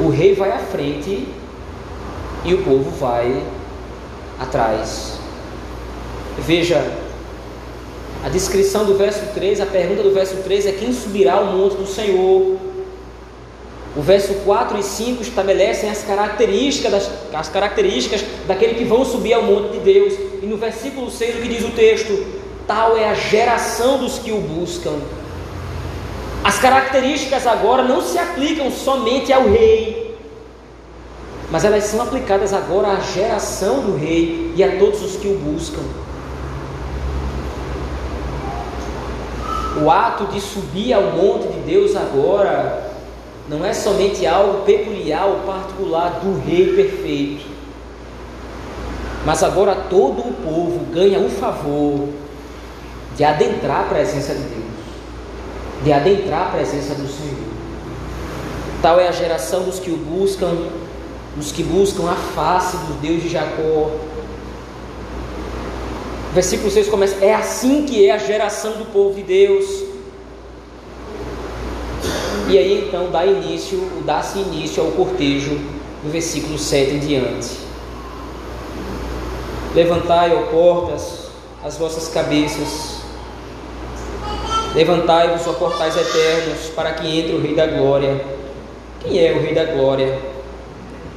o 0.01 0.09
rei 0.09 0.35
vai 0.35 0.51
à 0.51 0.59
frente 0.59 1.27
e 2.43 2.53
o 2.53 2.63
povo 2.63 2.91
vai 2.91 3.41
atrás. 4.37 5.17
Veja, 6.39 6.83
a 8.23 8.29
descrição 8.29 8.85
do 8.85 8.95
verso 8.95 9.33
3, 9.33 9.61
a 9.61 9.65
pergunta 9.65 10.03
do 10.03 10.13
verso 10.13 10.35
3 10.43 10.65
é 10.65 10.71
quem 10.73 10.91
subirá 10.91 11.35
ao 11.35 11.45
monte 11.45 11.77
do 11.77 11.87
Senhor. 11.87 12.66
O 13.97 14.01
verso 14.01 14.31
4 14.45 14.77
e 14.77 14.83
5 14.83 15.23
estabelecem 15.23 15.89
as 15.89 16.03
características, 16.03 16.91
das, 16.91 17.09
as 17.33 17.49
características 17.49 18.23
daquele 18.45 18.75
que 18.75 18.83
vão 18.83 19.03
subir 19.03 19.33
ao 19.33 19.41
monte 19.41 19.71
de 19.71 19.79
Deus. 19.79 20.13
E 20.39 20.45
no 20.45 20.55
versículo 20.55 21.09
6 21.09 21.37
o 21.37 21.41
que 21.41 21.47
diz 21.47 21.65
o 21.65 21.71
texto? 21.71 22.23
Tal 22.67 22.95
é 22.95 23.09
a 23.09 23.15
geração 23.15 23.97
dos 23.97 24.19
que 24.19 24.31
o 24.31 24.39
buscam. 24.39 24.99
As 26.43 26.59
características 26.59 27.47
agora 27.47 27.81
não 27.81 27.99
se 28.03 28.19
aplicam 28.19 28.69
somente 28.69 29.33
ao 29.33 29.49
rei, 29.49 30.15
mas 31.49 31.65
elas 31.65 31.85
são 31.85 31.99
aplicadas 31.99 32.53
agora 32.53 32.89
à 32.89 32.99
geração 32.99 33.79
do 33.79 33.97
rei 33.97 34.53
e 34.55 34.63
a 34.63 34.77
todos 34.77 35.01
os 35.01 35.15
que 35.15 35.27
o 35.27 35.39
buscam. 35.39 35.81
O 39.83 39.89
ato 39.89 40.25
de 40.25 40.39
subir 40.39 40.93
ao 40.93 41.13
monte 41.13 41.47
de 41.47 41.59
Deus 41.61 41.95
agora 41.95 42.86
não 43.49 43.65
é 43.65 43.73
somente 43.73 44.25
algo 44.25 44.63
peculiar 44.63 45.25
ou 45.25 45.39
particular 45.39 46.19
do 46.21 46.39
rei 46.45 46.75
perfeito, 46.75 47.45
mas 49.25 49.41
agora 49.43 49.75
todo 49.89 50.19
o 50.19 50.33
povo 50.33 50.85
ganha 50.91 51.19
o 51.19 51.29
favor 51.29 52.09
de 53.15 53.23
adentrar 53.23 53.81
a 53.81 53.83
presença 53.83 54.33
de 54.33 54.41
Deus. 54.41 54.67
de 55.83 55.93
adentrar 55.93 56.47
a 56.47 56.51
presença 56.51 56.95
do 56.95 57.07
Senhor. 57.07 57.47
Tal 58.81 58.99
é 58.99 59.07
a 59.07 59.11
geração 59.11 59.63
dos 59.63 59.79
que 59.79 59.91
o 59.91 59.97
buscam, 59.97 60.69
dos 61.35 61.51
que 61.51 61.63
buscam 61.63 62.09
a 62.09 62.15
face 62.15 62.77
do 62.77 62.99
Deus 62.99 63.21
de 63.21 63.29
Jacó. 63.29 63.91
Versículo 66.33 66.69
6 66.69 66.87
começa: 66.87 67.23
É 67.23 67.33
assim 67.33 67.85
que 67.85 68.07
é 68.07 68.11
a 68.11 68.17
geração 68.17 68.73
do 68.73 68.85
povo 68.85 69.15
de 69.15 69.23
Deus. 69.23 69.86
E 72.49 72.57
aí 72.57 72.87
então 72.87 73.11
dá 73.11 73.25
início, 73.25 73.77
dá-se 74.05 74.39
início 74.39 74.81
ao 74.81 74.91
cortejo 74.91 75.59
do 76.01 76.09
versículo 76.09 76.57
7 76.57 76.91
em 76.93 76.99
diante. 76.99 77.57
Levantai, 79.75 80.33
ó 80.33 80.49
portas, 80.49 81.27
as 81.61 81.75
vossas 81.75 82.07
cabeças. 82.07 83.01
Levantai-vos, 84.73 85.45
ó 85.45 85.53
portais 85.53 85.97
eternos, 85.97 86.69
para 86.73 86.93
que 86.93 87.19
entre 87.19 87.35
o 87.35 87.41
Rei 87.41 87.53
da 87.53 87.67
Glória. 87.67 88.23
Quem 89.01 89.19
é 89.19 89.33
o 89.33 89.41
Rei 89.41 89.53
da 89.53 89.65
Glória? 89.65 90.17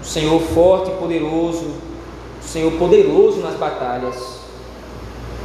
O 0.02 0.04
Senhor 0.04 0.40
forte 0.40 0.90
e 0.90 0.94
poderoso, 0.94 1.74
o 2.42 2.44
Senhor 2.44 2.72
poderoso 2.72 3.38
nas 3.38 3.54
batalhas. 3.54 4.16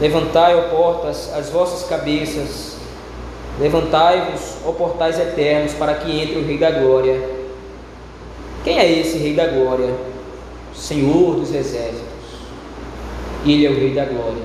Levantai, 0.02 0.56
ó 0.56 0.62
portas, 0.64 1.32
as 1.32 1.52
vossas 1.52 1.88
cabeças 1.88 2.75
Levantai-vos, 3.60 4.58
ó 4.66 4.72
portais 4.74 5.18
eternos, 5.18 5.74
para 5.74 5.96
que 5.96 6.12
entre 6.20 6.40
o 6.40 6.46
Rei 6.46 6.58
da 6.58 6.72
Glória. 6.72 7.22
Quem 8.64 8.78
é 8.78 8.92
esse 8.92 9.18
Rei 9.18 9.34
da 9.34 9.48
Glória? 9.48 9.94
Senhor 10.74 11.36
dos 11.36 11.54
Exércitos. 11.54 12.04
Ele 13.46 13.66
é 13.66 13.70
o 13.70 13.76
Rei 13.76 13.94
da 13.94 14.04
Glória. 14.04 14.44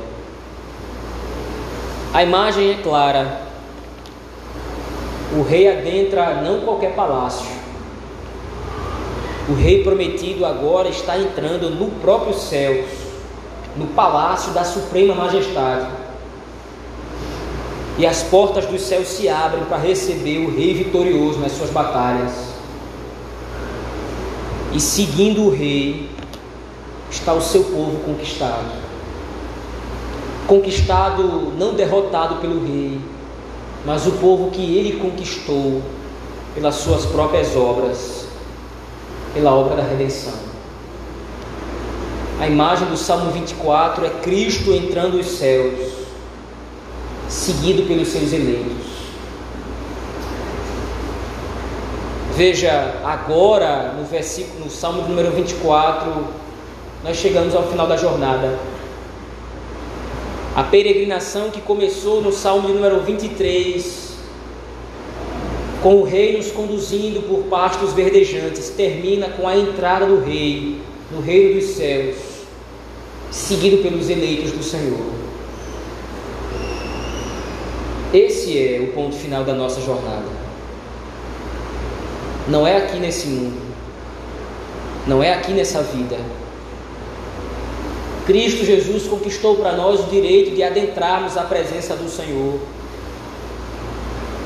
A 2.14 2.22
imagem 2.22 2.70
é 2.70 2.74
clara. 2.74 3.40
O 5.36 5.42
rei 5.42 5.68
adentra 5.68 6.42
não 6.42 6.60
qualquer 6.60 6.94
palácio. 6.94 7.46
O 9.48 9.54
rei 9.54 9.82
prometido 9.82 10.44
agora 10.44 10.88
está 10.88 11.16
entrando 11.18 11.70
no 11.70 11.88
próprio 12.00 12.34
céu, 12.34 12.84
no 13.76 13.86
palácio 13.88 14.52
da 14.52 14.64
suprema 14.64 15.14
majestade 15.14 15.99
e 18.00 18.06
as 18.06 18.22
portas 18.22 18.64
dos 18.64 18.80
céus 18.80 19.08
se 19.08 19.28
abrem 19.28 19.62
para 19.66 19.76
receber 19.76 20.38
o 20.38 20.56
rei 20.56 20.72
vitorioso 20.72 21.38
nas 21.38 21.52
suas 21.52 21.68
batalhas. 21.68 22.32
E 24.72 24.80
seguindo 24.80 25.42
o 25.42 25.50
rei 25.50 26.08
está 27.10 27.34
o 27.34 27.42
seu 27.42 27.62
povo 27.62 28.00
conquistado. 28.02 28.72
Conquistado, 30.46 31.52
não 31.58 31.74
derrotado 31.74 32.36
pelo 32.36 32.64
rei, 32.66 32.98
mas 33.84 34.06
o 34.06 34.12
povo 34.12 34.50
que 34.50 34.62
ele 34.62 34.98
conquistou 34.98 35.82
pelas 36.54 36.76
suas 36.76 37.04
próprias 37.04 37.54
obras, 37.54 38.24
pela 39.34 39.54
obra 39.54 39.76
da 39.76 39.82
redenção. 39.82 40.32
A 42.40 42.48
imagem 42.48 42.88
do 42.88 42.96
Salmo 42.96 43.30
24 43.30 44.06
é 44.06 44.08
Cristo 44.08 44.72
entrando 44.72 45.20
os 45.20 45.26
céus 45.26 45.99
seguido 47.30 47.86
pelos 47.86 48.08
seus 48.08 48.32
eleitos. 48.32 48.90
Veja, 52.36 53.00
agora 53.04 53.94
no 53.96 54.04
versículo, 54.04 54.64
no 54.64 54.70
Salmo 54.70 55.02
número 55.02 55.30
24, 55.30 56.26
nós 57.04 57.16
chegamos 57.16 57.54
ao 57.54 57.68
final 57.68 57.86
da 57.86 57.96
jornada. 57.96 58.58
A 60.56 60.64
peregrinação 60.64 61.50
que 61.50 61.60
começou 61.60 62.20
no 62.20 62.32
Salmo 62.32 62.68
número 62.68 63.00
23, 63.02 64.16
com 65.82 65.96
o 65.96 66.02
rei 66.02 66.36
nos 66.36 66.50
conduzindo 66.50 67.22
por 67.28 67.44
pastos 67.44 67.92
verdejantes, 67.92 68.70
termina 68.70 69.28
com 69.28 69.46
a 69.46 69.56
entrada 69.56 70.04
do 70.04 70.20
rei 70.20 70.80
no 71.12 71.20
reino 71.20 71.60
dos 71.60 71.70
céus, 71.70 72.16
seguido 73.30 73.82
pelos 73.82 74.10
eleitos 74.10 74.50
do 74.50 74.62
Senhor. 74.62 75.19
Esse 78.40 78.58
é 78.58 78.80
o 78.80 78.86
ponto 78.94 79.14
final 79.16 79.44
da 79.44 79.52
nossa 79.52 79.82
jornada. 79.82 80.24
Não 82.48 82.66
é 82.66 82.78
aqui 82.78 82.98
nesse 82.98 83.26
mundo, 83.26 83.60
não 85.06 85.22
é 85.22 85.34
aqui 85.34 85.52
nessa 85.52 85.82
vida. 85.82 86.16
Cristo 88.26 88.64
Jesus 88.64 89.06
conquistou 89.06 89.56
para 89.56 89.72
nós 89.72 90.00
o 90.00 90.04
direito 90.04 90.54
de 90.54 90.62
adentrarmos 90.62 91.36
a 91.36 91.42
presença 91.42 91.94
do 91.94 92.08
Senhor. 92.08 92.58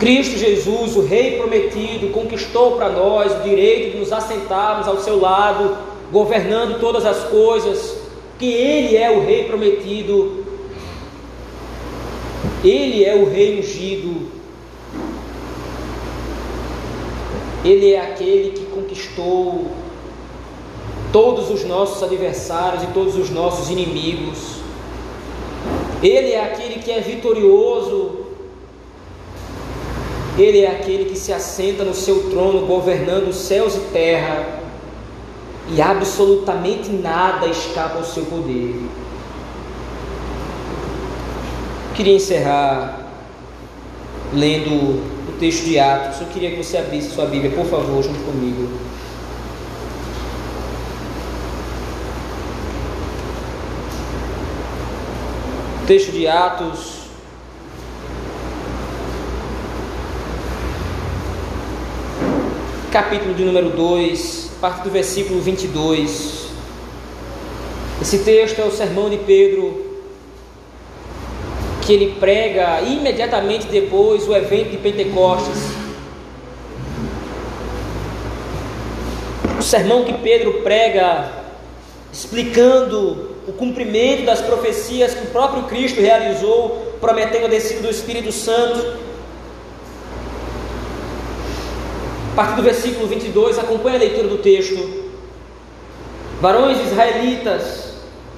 Cristo 0.01 0.37
Jesus, 0.39 0.97
o 0.97 1.07
Rei 1.07 1.39
prometido, 1.39 2.11
conquistou 2.11 2.73
para 2.73 2.89
nós 2.89 3.33
o 3.33 3.45
direito 3.45 3.93
de 3.93 3.99
nos 3.99 4.13
assentarmos 4.13 4.89
ao 4.89 5.01
seu 5.03 5.21
lado, 5.21 5.77
governando 6.11 6.81
todas 6.81 7.07
as 7.07 7.23
coisas, 7.29 7.97
que 8.41 8.53
Ele 8.53 8.97
é 8.97 9.09
o 9.13 9.25
Rei 9.25 9.45
prometido 9.45 10.45
ele 12.65 13.05
é 13.05 13.15
o 13.15 13.29
rei 13.29 13.61
ungido. 13.61 14.27
Ele 17.63 17.93
é 17.93 18.01
aquele 18.01 18.51
que 18.51 18.65
conquistou 18.67 19.67
todos 21.13 21.51
os 21.51 21.65
nossos 21.65 22.03
adversários 22.03 22.83
e 22.83 22.87
todos 22.89 23.17
os 23.17 23.31
nossos 23.31 23.71
inimigos. 23.71 24.61
Ele 26.03 26.33
é 26.33 26.43
aquele 26.43 26.81
que 26.81 26.91
é 26.91 27.01
vitorioso. 27.01 28.25
Ele 30.39 30.61
é 30.61 30.71
aquele 30.71 31.05
que 31.05 31.17
se 31.17 31.33
assenta 31.33 31.85
no 31.85 31.95
seu 31.95 32.31
trono, 32.31 32.67
governando 32.67 33.33
céus 33.33 33.77
e 33.77 33.81
terra, 33.93 34.61
e 35.71 35.81
absolutamente 35.81 36.91
nada 36.91 37.47
escapa 37.47 37.99
ao 37.99 38.05
seu 38.05 38.25
poder. 38.25 38.75
Queria 41.95 42.17
encerrar 42.17 43.07
lendo 44.33 44.75
o 45.29 45.37
texto 45.39 45.65
de 45.65 45.79
Atos. 45.79 46.21
Eu 46.21 46.27
queria 46.27 46.51
que 46.51 46.57
você 46.57 46.77
abrisse 46.77 47.11
sua 47.11 47.27
Bíblia, 47.27 47.53
por 47.53 47.67
favor, 47.67 48.03
junto 48.03 48.19
comigo. 48.25 48.69
Texto 55.87 56.11
de 56.11 56.27
Atos. 56.27 57.05
Capítulo 62.91 63.35
de 63.35 63.45
número 63.45 63.71
2, 63.71 64.51
parte 64.61 64.83
do 64.83 64.91
versículo 64.91 65.41
22. 65.41 66.49
Esse 68.03 68.19
texto 68.19 68.59
é 68.59 68.65
o 68.65 68.73
sermão 68.73 69.09
de 69.09 69.19
Pedro 69.19 69.84
que 71.85 71.93
ele 71.93 72.17
prega 72.19 72.81
imediatamente 72.81 73.67
depois 73.67 74.27
o 74.27 74.35
evento 74.35 74.71
de 74.71 74.79
Pentecostes. 74.79 75.59
O 79.59 79.63
sermão 79.63 80.05
que 80.05 80.15
Pedro 80.15 80.63
prega 80.63 81.31
explicando 82.13 83.35
o 83.47 83.53
cumprimento 83.53 84.25
das 84.25 84.41
profecias 84.41 85.15
que 85.15 85.25
o 85.25 85.31
próprio 85.31 85.65
Cristo 85.65 86.01
realizou, 86.01 86.97
prometendo 87.01 87.47
a 87.47 87.49
descida 87.49 87.83
do 87.83 87.91
Espírito 87.91 88.33
Santo. 88.33 88.99
A 92.33 92.37
partir 92.37 92.57
do 92.57 92.63
versículo 92.63 93.07
22, 93.07 93.59
acompanhe 93.59 93.97
a 93.97 94.01
leitura 94.01 94.29
do 94.29 94.39
texto. 94.39 95.05
Varões 96.41 96.81
israelitas, 96.81 97.95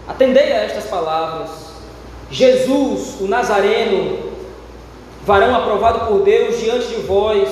atendei 0.08 0.52
a 0.52 0.64
estas 0.64 0.84
palavras. 0.84 1.65
Jesus, 2.30 3.20
o 3.20 3.26
Nazareno, 3.26 4.18
varão 5.24 5.54
aprovado 5.54 6.06
por 6.06 6.22
Deus 6.22 6.60
diante 6.60 6.88
de 6.88 7.02
vós, 7.02 7.48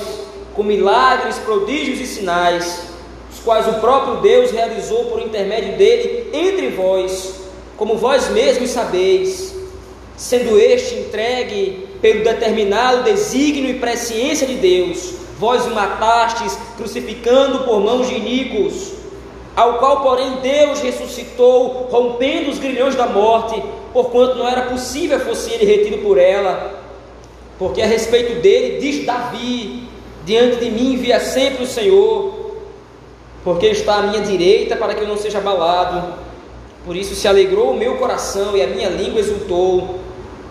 com 0.55 0.63
milagres, 0.63 1.39
prodígios 1.39 2.01
e 2.01 2.07
sinais, 2.07 2.83
os 3.33 3.41
quais 3.41 3.67
o 3.69 3.75
próprio 3.75 4.17
Deus 4.17 4.51
realizou 4.51 5.07
por 5.07 5.21
intermédio 5.21 5.77
dele 5.77 6.31
entre 6.33 6.69
vós, 6.71 7.35
como 7.77 7.97
vós 7.97 8.29
mesmos 8.31 8.71
sabeis, 8.71 9.55
sendo 10.17 10.59
este 10.59 10.95
entregue 10.97 11.89
pelo 12.01 12.23
determinado 12.23 13.03
desígnio 13.03 13.71
e 13.71 13.79
presciência 13.79 14.47
de 14.47 14.55
Deus, 14.55 15.15
vós 15.39 15.67
o 15.67 15.71
matastes, 15.71 16.57
crucificando 16.77 17.61
por 17.61 17.81
mãos 17.81 18.09
de 18.09 18.15
iníquos, 18.15 18.93
ao 19.57 19.75
qual, 19.75 20.01
porém, 20.01 20.39
Deus 20.43 20.81
ressuscitou, 20.81 21.89
rompendo 21.91 22.51
os 22.51 22.59
grilhões 22.59 22.97
da 22.97 23.07
morte, 23.07 23.63
porquanto 23.93 24.37
não 24.37 24.49
era 24.49 24.63
possível 24.63 25.21
fosse 25.21 25.53
ele 25.53 25.65
retido 25.65 25.99
por 25.99 26.19
ela, 26.19 26.81
porque 27.59 27.81
a 27.81 27.87
respeito 27.87 28.41
dele 28.41 28.81
diz 28.81 29.07
Davi: 29.07 29.89
diante 30.25 30.57
de 30.57 30.71
mim 30.71 30.97
via 30.97 31.21
sempre 31.21 31.63
o 31.63 31.67
Senhor, 31.67 32.57
porque 33.45 33.67
está 33.67 33.97
à 33.97 34.03
minha 34.03 34.23
direita 34.23 34.75
para 34.75 34.95
que 34.95 35.03
eu 35.03 35.09
não 35.09 35.17
seja 35.17 35.39
abalado. 35.39 36.25
Por 36.85 36.97
isso 36.97 37.15
se 37.15 37.27
alegrou 37.27 37.71
o 37.71 37.77
meu 37.77 37.97
coração 37.97 38.57
e 38.57 38.63
a 38.63 38.67
minha 38.67 38.89
língua 38.89 39.21
exultou. 39.21 40.01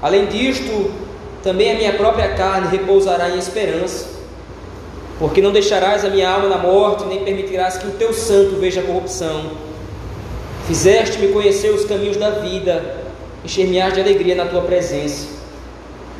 Além 0.02 0.26
disto, 0.26 0.92
também 1.44 1.72
a 1.72 1.76
minha 1.76 1.94
própria 1.94 2.34
carne 2.36 2.70
repousará 2.70 3.30
em 3.30 3.38
esperança. 3.38 4.08
Porque 5.24 5.42
não 5.42 5.54
deixarás 5.54 6.04
a 6.04 6.10
minha 6.10 6.30
alma 6.30 6.50
na 6.50 6.58
morte, 6.58 7.06
nem 7.06 7.24
permitirás 7.24 7.78
que 7.78 7.88
o 7.88 7.92
teu 7.92 8.12
santo 8.12 8.58
veja 8.58 8.82
a 8.82 8.84
corrupção. 8.84 9.52
Fizeste-me 10.68 11.30
conhecer 11.30 11.70
os 11.70 11.86
caminhos 11.86 12.18
da 12.18 12.30
vida, 12.30 12.98
encher-me-ás 13.42 13.94
de 13.94 14.02
alegria 14.02 14.36
na 14.36 14.48
tua 14.48 14.64
presença. 14.64 15.30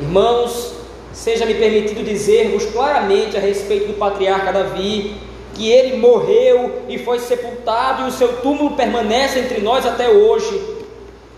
Irmãos, 0.00 0.72
seja-me 1.12 1.52
permitido 1.52 2.02
dizer-vos 2.02 2.64
claramente 2.64 3.36
a 3.36 3.40
respeito 3.40 3.88
do 3.88 3.92
patriarca 3.92 4.50
Davi, 4.50 5.16
que 5.52 5.70
ele 5.70 5.98
morreu 5.98 6.84
e 6.88 6.96
foi 6.96 7.18
sepultado, 7.18 8.04
e 8.04 8.08
o 8.08 8.10
seu 8.10 8.38
túmulo 8.38 8.70
permanece 8.70 9.38
entre 9.38 9.60
nós 9.60 9.84
até 9.84 10.08
hoje. 10.08 10.58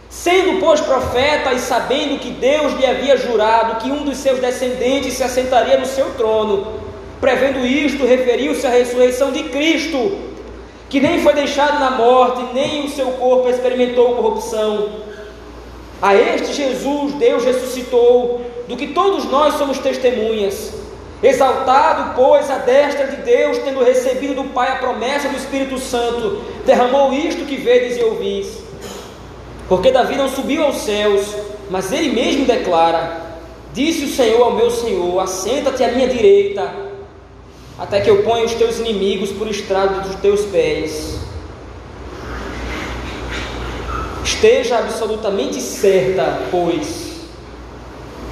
Sendo, 0.09 0.61
pois, 0.61 0.81
profeta 0.81 1.53
e 1.53 1.59
sabendo 1.59 2.21
que 2.21 2.31
Deus 2.31 2.75
lhe 2.75 2.87
havia 2.87 3.17
jurado 3.17 3.83
que 3.83 3.91
um 3.91 4.05
dos 4.05 4.19
seus 4.19 4.39
descendentes 4.39 5.15
se 5.15 5.25
assentaria 5.25 5.77
no 5.77 5.85
seu 5.85 6.11
trono, 6.15 6.86
prevendo 7.21 7.65
isto, 7.67 8.07
referiu-se 8.07 8.67
à 8.67 8.71
ressurreição 8.71 9.33
de 9.33 9.45
Cristo, 9.45 10.19
que 10.89 11.01
nem 11.01 11.21
foi 11.23 11.35
deixado 11.35 11.79
na 11.79 11.91
morte, 11.91 12.55
nem 12.55 12.85
o 12.85 12.91
seu 12.91 13.07
corpo 13.13 13.49
experimentou 13.49 14.15
corrupção. 14.15 14.89
A 16.01 16.15
este 16.15 16.53
Jesus 16.53 17.15
Deus 17.15 17.45
ressuscitou, 17.45 18.43
do 18.69 18.77
que 18.77 18.89
todos 18.89 19.25
nós 19.27 19.55
somos 19.55 19.79
testemunhas. 19.79 20.75
Exaltado, 21.23 22.15
pois, 22.15 22.51
a 22.51 22.59
destra 22.59 23.07
de 23.07 23.17
Deus, 23.23 23.59
tendo 23.59 23.83
recebido 23.83 24.35
do 24.35 24.45
Pai 24.51 24.73
a 24.73 24.77
promessa 24.77 25.29
do 25.29 25.37
Espírito 25.37 25.79
Santo, 25.79 26.43
derramou 26.67 27.13
isto 27.13 27.47
que 27.47 27.57
vedes 27.57 27.97
e 27.97 28.03
ouvis. 28.03 28.59
Porque 29.69 29.91
Davi 29.91 30.15
não 30.17 30.29
subiu 30.29 30.63
aos 30.63 30.83
céus, 30.83 31.35
mas 31.71 31.91
ele 31.91 32.11
mesmo 32.11 32.45
declara: 32.45 33.21
Disse 33.73 34.05
o 34.05 34.09
Senhor 34.09 34.43
ao 34.43 34.53
meu 34.53 34.71
Senhor: 34.71 35.19
Assenta-te 35.19 35.83
à 35.83 35.89
minha 35.89 36.07
direita, 36.07 36.71
até 37.79 38.01
que 38.01 38.11
eu 38.11 38.23
ponha 38.23 38.45
os 38.45 38.55
teus 38.55 38.79
inimigos 38.79 39.31
por 39.33 39.49
estrado 39.49 40.09
dos 40.09 40.17
teus 40.17 40.43
pés. 40.47 41.19
Esteja 44.25 44.79
absolutamente 44.79 45.61
certa, 45.61 46.43
pois, 46.51 47.21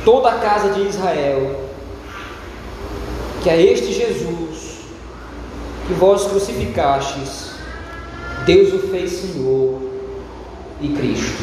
toda 0.04 0.30
a 0.30 0.38
casa 0.38 0.70
de 0.70 0.88
Israel, 0.88 1.60
que 3.42 3.50
a 3.50 3.56
este 3.56 3.92
Jesus 3.92 4.44
que 5.86 5.92
vós 5.94 6.26
crucificastes, 6.26 7.52
Deus 8.46 8.72
o 8.72 8.88
fez 8.88 9.12
Senhor 9.12 9.82
e 10.80 10.88
Cristo. 10.88 11.42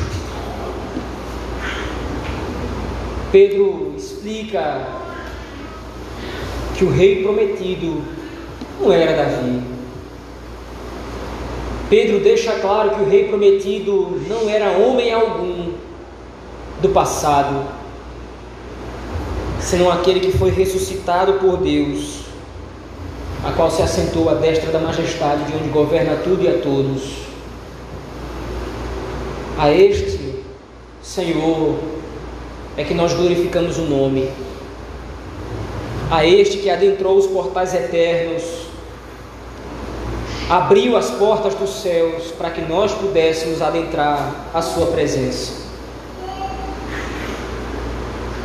Pedro 3.32 3.94
explica 3.96 5.01
que 6.76 6.84
o 6.84 6.90
rei 6.90 7.22
prometido 7.24 8.02
não 8.80 8.92
era 8.92 9.16
Davi. 9.16 9.62
Pedro 11.90 12.20
deixa 12.20 12.54
claro 12.54 12.92
que 12.92 13.02
o 13.02 13.10
rei 13.10 13.28
prometido 13.28 14.22
não 14.30 14.50
era 14.50 14.72
homem 14.78 15.14
algum 15.14 15.74
do 16.82 16.90
passado, 16.90 17.66
senão 19.60 19.92
aquele 19.92 20.20
que 20.20 20.32
foi 20.38 20.52
ressuscitado 20.52 21.34
por 21.34 21.58
Deus, 21.58 22.22
a 23.46 23.52
qual 23.52 23.70
se 23.70 23.82
assentou 23.82 24.30
à 24.30 24.36
destra 24.36 24.72
da 24.72 24.80
majestade, 24.80 25.44
de 25.44 25.56
onde 25.56 25.70
governa 25.70 26.16
tudo 26.24 26.44
e 26.44 26.48
a 26.48 26.60
todos. 26.60 27.32
A 29.58 29.72
este 29.72 30.42
Senhor 31.04 31.76
é 32.78 32.84
que 32.84 32.94
nós 32.94 33.14
glorificamos 33.14 33.78
o 33.78 33.84
nome. 33.84 34.30
A 36.12 36.26
este 36.26 36.58
que 36.58 36.70
adentrou 36.70 37.18
os 37.18 37.26
portais 37.26 37.74
eternos, 37.74 38.44
abriu 40.50 40.98
as 40.98 41.10
portas 41.12 41.56
dos 41.56 41.82
céus 41.82 42.32
para 42.38 42.50
que 42.50 42.60
nós 42.64 42.94
pudéssemos 42.94 43.62
adentrar 43.62 44.50
a 44.54 44.62
Sua 44.62 44.88
presença. 44.88 45.54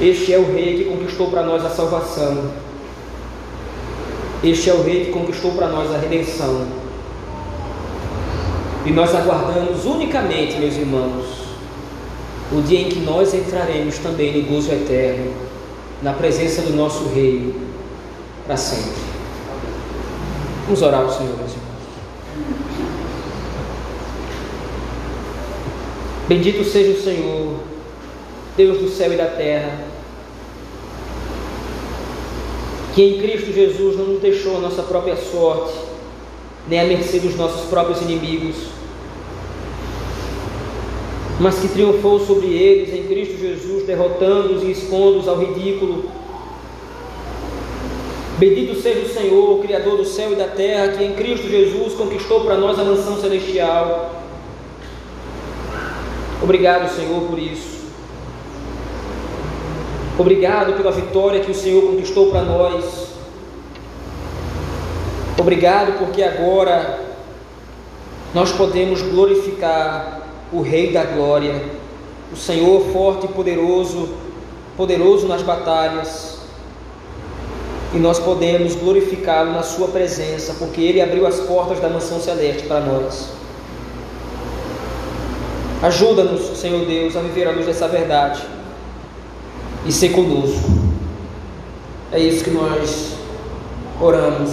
Este 0.00 0.32
é 0.32 0.38
o 0.38 0.52
Rei 0.52 0.76
que 0.76 0.84
conquistou 0.84 1.28
para 1.28 1.42
nós 1.42 1.64
a 1.64 1.70
salvação. 1.70 2.52
Este 4.44 4.70
é 4.70 4.72
o 4.72 4.84
Rei 4.84 5.06
que 5.06 5.10
conquistou 5.10 5.50
para 5.50 5.66
nós 5.66 5.92
a 5.92 5.98
redenção. 5.98 6.68
E 8.84 8.92
nós 8.92 9.12
aguardamos 9.12 9.84
unicamente, 9.84 10.56
meus 10.58 10.76
irmãos, 10.76 11.26
o 12.52 12.60
dia 12.62 12.82
em 12.82 12.88
que 12.88 13.00
nós 13.00 13.34
entraremos 13.34 13.98
também 13.98 14.40
no 14.40 14.48
gozo 14.48 14.70
eterno, 14.70 15.45
na 16.02 16.12
presença 16.12 16.62
do 16.62 16.74
nosso 16.74 17.08
Rei, 17.08 17.54
para 18.46 18.56
sempre. 18.56 18.92
Vamos 20.64 20.82
orar 20.82 21.02
ao 21.02 21.10
Senhor, 21.10 21.36
meus 21.36 21.52
irmãos. 21.52 21.66
Bendito 26.28 26.64
seja 26.64 26.98
o 26.98 27.02
Senhor, 27.02 27.60
Deus 28.56 28.78
do 28.78 28.88
céu 28.88 29.12
e 29.12 29.16
da 29.16 29.26
terra, 29.26 29.78
que 32.94 33.02
em 33.02 33.18
Cristo 33.18 33.52
Jesus 33.52 33.96
não 33.96 34.06
nos 34.06 34.20
deixou 34.20 34.56
a 34.56 34.60
nossa 34.60 34.82
própria 34.82 35.16
sorte, 35.16 35.74
nem 36.68 36.80
a 36.80 36.84
mercê 36.84 37.20
dos 37.20 37.36
nossos 37.36 37.68
próprios 37.68 38.00
inimigos, 38.00 38.56
mas 41.38 41.58
que 41.58 41.68
triunfou 41.68 42.18
sobre 42.20 42.46
eles 42.46 42.94
em 42.94 43.04
Cristo 43.04 43.38
Jesus, 43.38 43.86
derrotando-os 43.86 44.62
e 44.62 44.70
expondo-os 44.70 45.28
ao 45.28 45.38
ridículo. 45.38 46.04
Bendito 48.38 48.74
seja 48.80 49.00
o 49.00 49.08
Senhor, 49.08 49.60
Criador 49.60 49.96
do 49.98 50.04
céu 50.04 50.32
e 50.32 50.36
da 50.36 50.48
terra, 50.48 50.88
que 50.88 51.04
em 51.04 51.14
Cristo 51.14 51.48
Jesus 51.48 51.94
conquistou 51.94 52.42
para 52.42 52.56
nós 52.56 52.78
a 52.78 52.84
mansão 52.84 53.18
celestial. 53.20 54.22
Obrigado, 56.42 56.94
Senhor, 56.94 57.22
por 57.22 57.38
isso. 57.38 57.86
Obrigado 60.18 60.74
pela 60.74 60.90
vitória 60.92 61.40
que 61.40 61.50
o 61.50 61.54
Senhor 61.54 61.82
conquistou 61.82 62.30
para 62.30 62.42
nós. 62.42 63.06
Obrigado 65.38 65.98
porque 65.98 66.22
agora 66.22 67.00
nós 68.34 68.52
podemos 68.52 69.02
glorificar 69.02 70.25
o 70.52 70.62
Rei 70.62 70.92
da 70.92 71.04
Glória, 71.04 71.62
o 72.32 72.36
Senhor 72.36 72.80
forte 72.92 73.26
e 73.26 73.28
poderoso, 73.28 74.08
poderoso 74.76 75.26
nas 75.26 75.42
batalhas. 75.42 76.36
E 77.94 77.98
nós 77.98 78.18
podemos 78.18 78.74
glorificá-lo 78.74 79.52
na 79.52 79.62
Sua 79.62 79.88
presença, 79.88 80.54
porque 80.58 80.80
Ele 80.80 81.00
abriu 81.00 81.26
as 81.26 81.40
portas 81.40 81.80
da 81.80 81.88
mansão 81.88 82.20
celeste 82.20 82.66
para 82.66 82.80
nós. 82.80 83.30
Ajuda-nos, 85.82 86.58
Senhor 86.58 86.84
Deus, 86.86 87.16
a 87.16 87.20
viver 87.20 87.46
a 87.46 87.52
luz 87.52 87.66
dessa 87.66 87.86
verdade 87.86 88.42
e 89.84 89.92
ser 89.92 90.10
conosco. 90.10 90.68
É 92.10 92.18
isso 92.18 92.42
que 92.44 92.50
nós 92.50 93.14
oramos, 94.00 94.50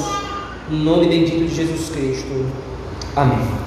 no 0.70 0.78
nome 0.78 1.08
bendito 1.08 1.48
de 1.48 1.56
Jesus 1.56 1.90
Cristo. 1.90 2.46
Amém. 3.16 3.63